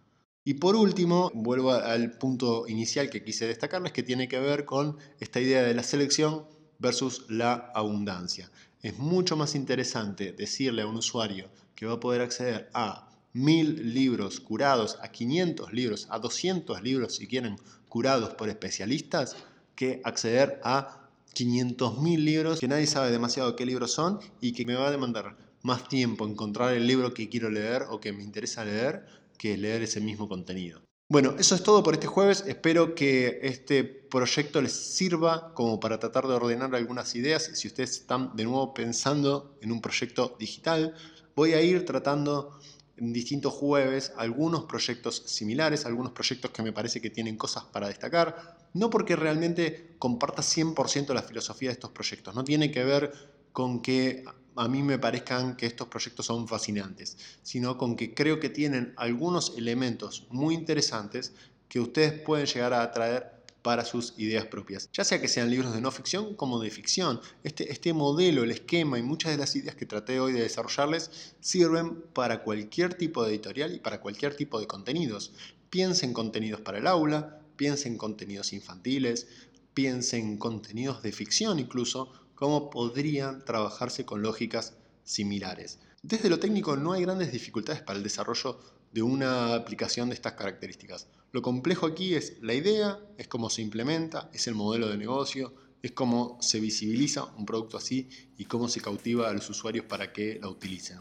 Y 0.44 0.54
por 0.54 0.76
último, 0.76 1.30
vuelvo 1.34 1.72
al 1.72 2.18
punto 2.18 2.68
inicial 2.68 3.08
que 3.08 3.24
quise 3.24 3.46
destacarles, 3.46 3.92
que 3.92 4.02
tiene 4.02 4.28
que 4.28 4.38
ver 4.38 4.66
con 4.66 4.98
esta 5.18 5.40
idea 5.40 5.62
de 5.62 5.74
la 5.74 5.82
selección 5.82 6.46
versus 6.78 7.24
la 7.30 7.72
abundancia. 7.74 8.50
Es 8.82 8.98
mucho 8.98 9.36
más 9.36 9.54
interesante 9.54 10.32
decirle 10.32 10.82
a 10.82 10.86
un 10.86 10.96
usuario 10.96 11.48
que 11.74 11.86
va 11.86 11.94
a 11.94 12.00
poder 12.00 12.20
acceder 12.20 12.68
a 12.74 13.08
mil 13.34 13.92
libros 13.92 14.40
curados, 14.40 14.96
a 15.02 15.08
500 15.08 15.72
libros, 15.72 16.06
a 16.08 16.18
200 16.18 16.82
libros 16.82 17.16
si 17.16 17.26
quieren 17.26 17.56
curados 17.88 18.34
por 18.34 18.48
especialistas, 18.48 19.36
que 19.76 20.00
acceder 20.04 20.60
a 20.64 21.10
500.000 21.34 22.18
libros 22.18 22.60
que 22.60 22.68
nadie 22.68 22.86
sabe 22.86 23.10
demasiado 23.10 23.56
qué 23.56 23.66
libros 23.66 23.92
son 23.92 24.20
y 24.40 24.52
que 24.52 24.64
me 24.64 24.74
va 24.74 24.86
a 24.86 24.90
demandar 24.90 25.36
más 25.62 25.88
tiempo 25.88 26.26
encontrar 26.26 26.74
el 26.74 26.86
libro 26.86 27.12
que 27.12 27.28
quiero 27.28 27.50
leer 27.50 27.86
o 27.90 28.00
que 28.00 28.12
me 28.12 28.22
interesa 28.22 28.64
leer 28.64 29.04
que 29.36 29.56
leer 29.56 29.82
ese 29.82 30.00
mismo 30.00 30.28
contenido. 30.28 30.80
Bueno, 31.10 31.34
eso 31.38 31.54
es 31.54 31.62
todo 31.62 31.82
por 31.82 31.94
este 31.94 32.06
jueves. 32.06 32.44
Espero 32.46 32.94
que 32.94 33.40
este 33.42 33.84
proyecto 33.84 34.62
les 34.62 34.72
sirva 34.72 35.52
como 35.54 35.78
para 35.78 35.98
tratar 35.98 36.26
de 36.26 36.34
ordenar 36.34 36.74
algunas 36.74 37.14
ideas. 37.14 37.50
Si 37.54 37.68
ustedes 37.68 37.90
están 37.90 38.34
de 38.36 38.44
nuevo 38.44 38.72
pensando 38.72 39.58
en 39.60 39.72
un 39.72 39.80
proyecto 39.80 40.36
digital, 40.38 40.94
voy 41.36 41.52
a 41.52 41.60
ir 41.60 41.84
tratando 41.84 42.58
en 42.96 43.12
distintos 43.12 43.52
jueves 43.52 44.12
algunos 44.16 44.64
proyectos 44.64 45.22
similares, 45.26 45.86
algunos 45.86 46.12
proyectos 46.12 46.50
que 46.50 46.62
me 46.62 46.72
parece 46.72 47.00
que 47.00 47.10
tienen 47.10 47.36
cosas 47.36 47.64
para 47.64 47.88
destacar, 47.88 48.58
no 48.74 48.90
porque 48.90 49.16
realmente 49.16 49.96
comparta 49.98 50.42
100% 50.42 51.12
la 51.14 51.22
filosofía 51.22 51.70
de 51.70 51.74
estos 51.74 51.90
proyectos, 51.90 52.34
no 52.34 52.44
tiene 52.44 52.70
que 52.70 52.84
ver 52.84 53.12
con 53.52 53.80
que 53.80 54.24
a 54.56 54.68
mí 54.68 54.82
me 54.82 54.98
parezcan 54.98 55.56
que 55.56 55.66
estos 55.66 55.88
proyectos 55.88 56.26
son 56.26 56.46
fascinantes, 56.46 57.16
sino 57.42 57.76
con 57.76 57.96
que 57.96 58.14
creo 58.14 58.38
que 58.38 58.50
tienen 58.50 58.94
algunos 58.96 59.54
elementos 59.56 60.26
muy 60.30 60.54
interesantes 60.54 61.32
que 61.68 61.80
ustedes 61.80 62.20
pueden 62.20 62.46
llegar 62.46 62.72
a 62.72 62.82
atraer 62.82 63.33
para 63.64 63.86
sus 63.86 64.12
ideas 64.18 64.44
propias, 64.44 64.90
ya 64.92 65.04
sea 65.04 65.22
que 65.22 65.26
sean 65.26 65.48
libros 65.48 65.72
de 65.72 65.80
no 65.80 65.90
ficción 65.90 66.34
como 66.34 66.60
de 66.60 66.70
ficción. 66.70 67.18
Este, 67.44 67.72
este 67.72 67.94
modelo, 67.94 68.42
el 68.42 68.50
esquema 68.50 68.98
y 68.98 69.02
muchas 69.02 69.32
de 69.32 69.38
las 69.38 69.56
ideas 69.56 69.74
que 69.74 69.86
traté 69.86 70.20
hoy 70.20 70.34
de 70.34 70.42
desarrollarles 70.42 71.34
sirven 71.40 72.02
para 72.12 72.42
cualquier 72.42 72.92
tipo 72.92 73.24
de 73.24 73.30
editorial 73.30 73.74
y 73.74 73.80
para 73.80 74.02
cualquier 74.02 74.36
tipo 74.36 74.60
de 74.60 74.66
contenidos. 74.66 75.32
Piensen 75.70 76.12
contenidos 76.12 76.60
para 76.60 76.76
el 76.76 76.86
aula, 76.86 77.40
piensen 77.56 77.96
contenidos 77.96 78.52
infantiles, 78.52 79.28
piensen 79.72 80.36
contenidos 80.36 81.02
de 81.02 81.12
ficción 81.12 81.58
incluso, 81.58 82.12
cómo 82.34 82.68
podrían 82.68 83.46
trabajarse 83.46 84.04
con 84.04 84.20
lógicas 84.20 84.74
similares. 85.04 85.78
Desde 86.02 86.28
lo 86.28 86.38
técnico 86.38 86.76
no 86.76 86.92
hay 86.92 87.00
grandes 87.00 87.32
dificultades 87.32 87.80
para 87.80 87.96
el 87.96 88.02
desarrollo 88.02 88.60
de 88.94 89.02
una 89.02 89.54
aplicación 89.54 90.08
de 90.08 90.14
estas 90.14 90.34
características. 90.34 91.08
Lo 91.32 91.42
complejo 91.42 91.84
aquí 91.84 92.14
es 92.14 92.38
la 92.40 92.54
idea, 92.54 93.00
es 93.18 93.26
cómo 93.26 93.50
se 93.50 93.60
implementa, 93.60 94.30
es 94.32 94.46
el 94.46 94.54
modelo 94.54 94.88
de 94.88 94.96
negocio, 94.96 95.52
es 95.82 95.90
cómo 95.90 96.38
se 96.40 96.60
visibiliza 96.60 97.24
un 97.36 97.44
producto 97.44 97.76
así 97.76 98.08
y 98.38 98.44
cómo 98.44 98.68
se 98.68 98.80
cautiva 98.80 99.28
a 99.28 99.32
los 99.32 99.50
usuarios 99.50 99.84
para 99.86 100.12
que 100.12 100.38
la 100.40 100.48
utilicen. 100.48 101.00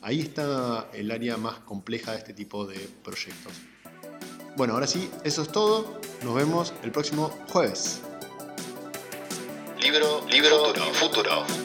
Ahí 0.00 0.20
está 0.20 0.88
el 0.94 1.10
área 1.10 1.36
más 1.36 1.58
compleja 1.60 2.12
de 2.12 2.18
este 2.18 2.32
tipo 2.32 2.66
de 2.66 2.78
proyectos. 3.04 3.52
Bueno, 4.56 4.72
ahora 4.72 4.86
sí, 4.86 5.10
eso 5.22 5.42
es 5.42 5.48
todo. 5.52 6.00
Nos 6.22 6.34
vemos 6.34 6.72
el 6.82 6.92
próximo 6.92 7.28
jueves. 7.50 8.00
Libro, 9.82 10.26
libro, 10.30 10.72
futuro. 10.94 11.44
futuro. 11.44 11.64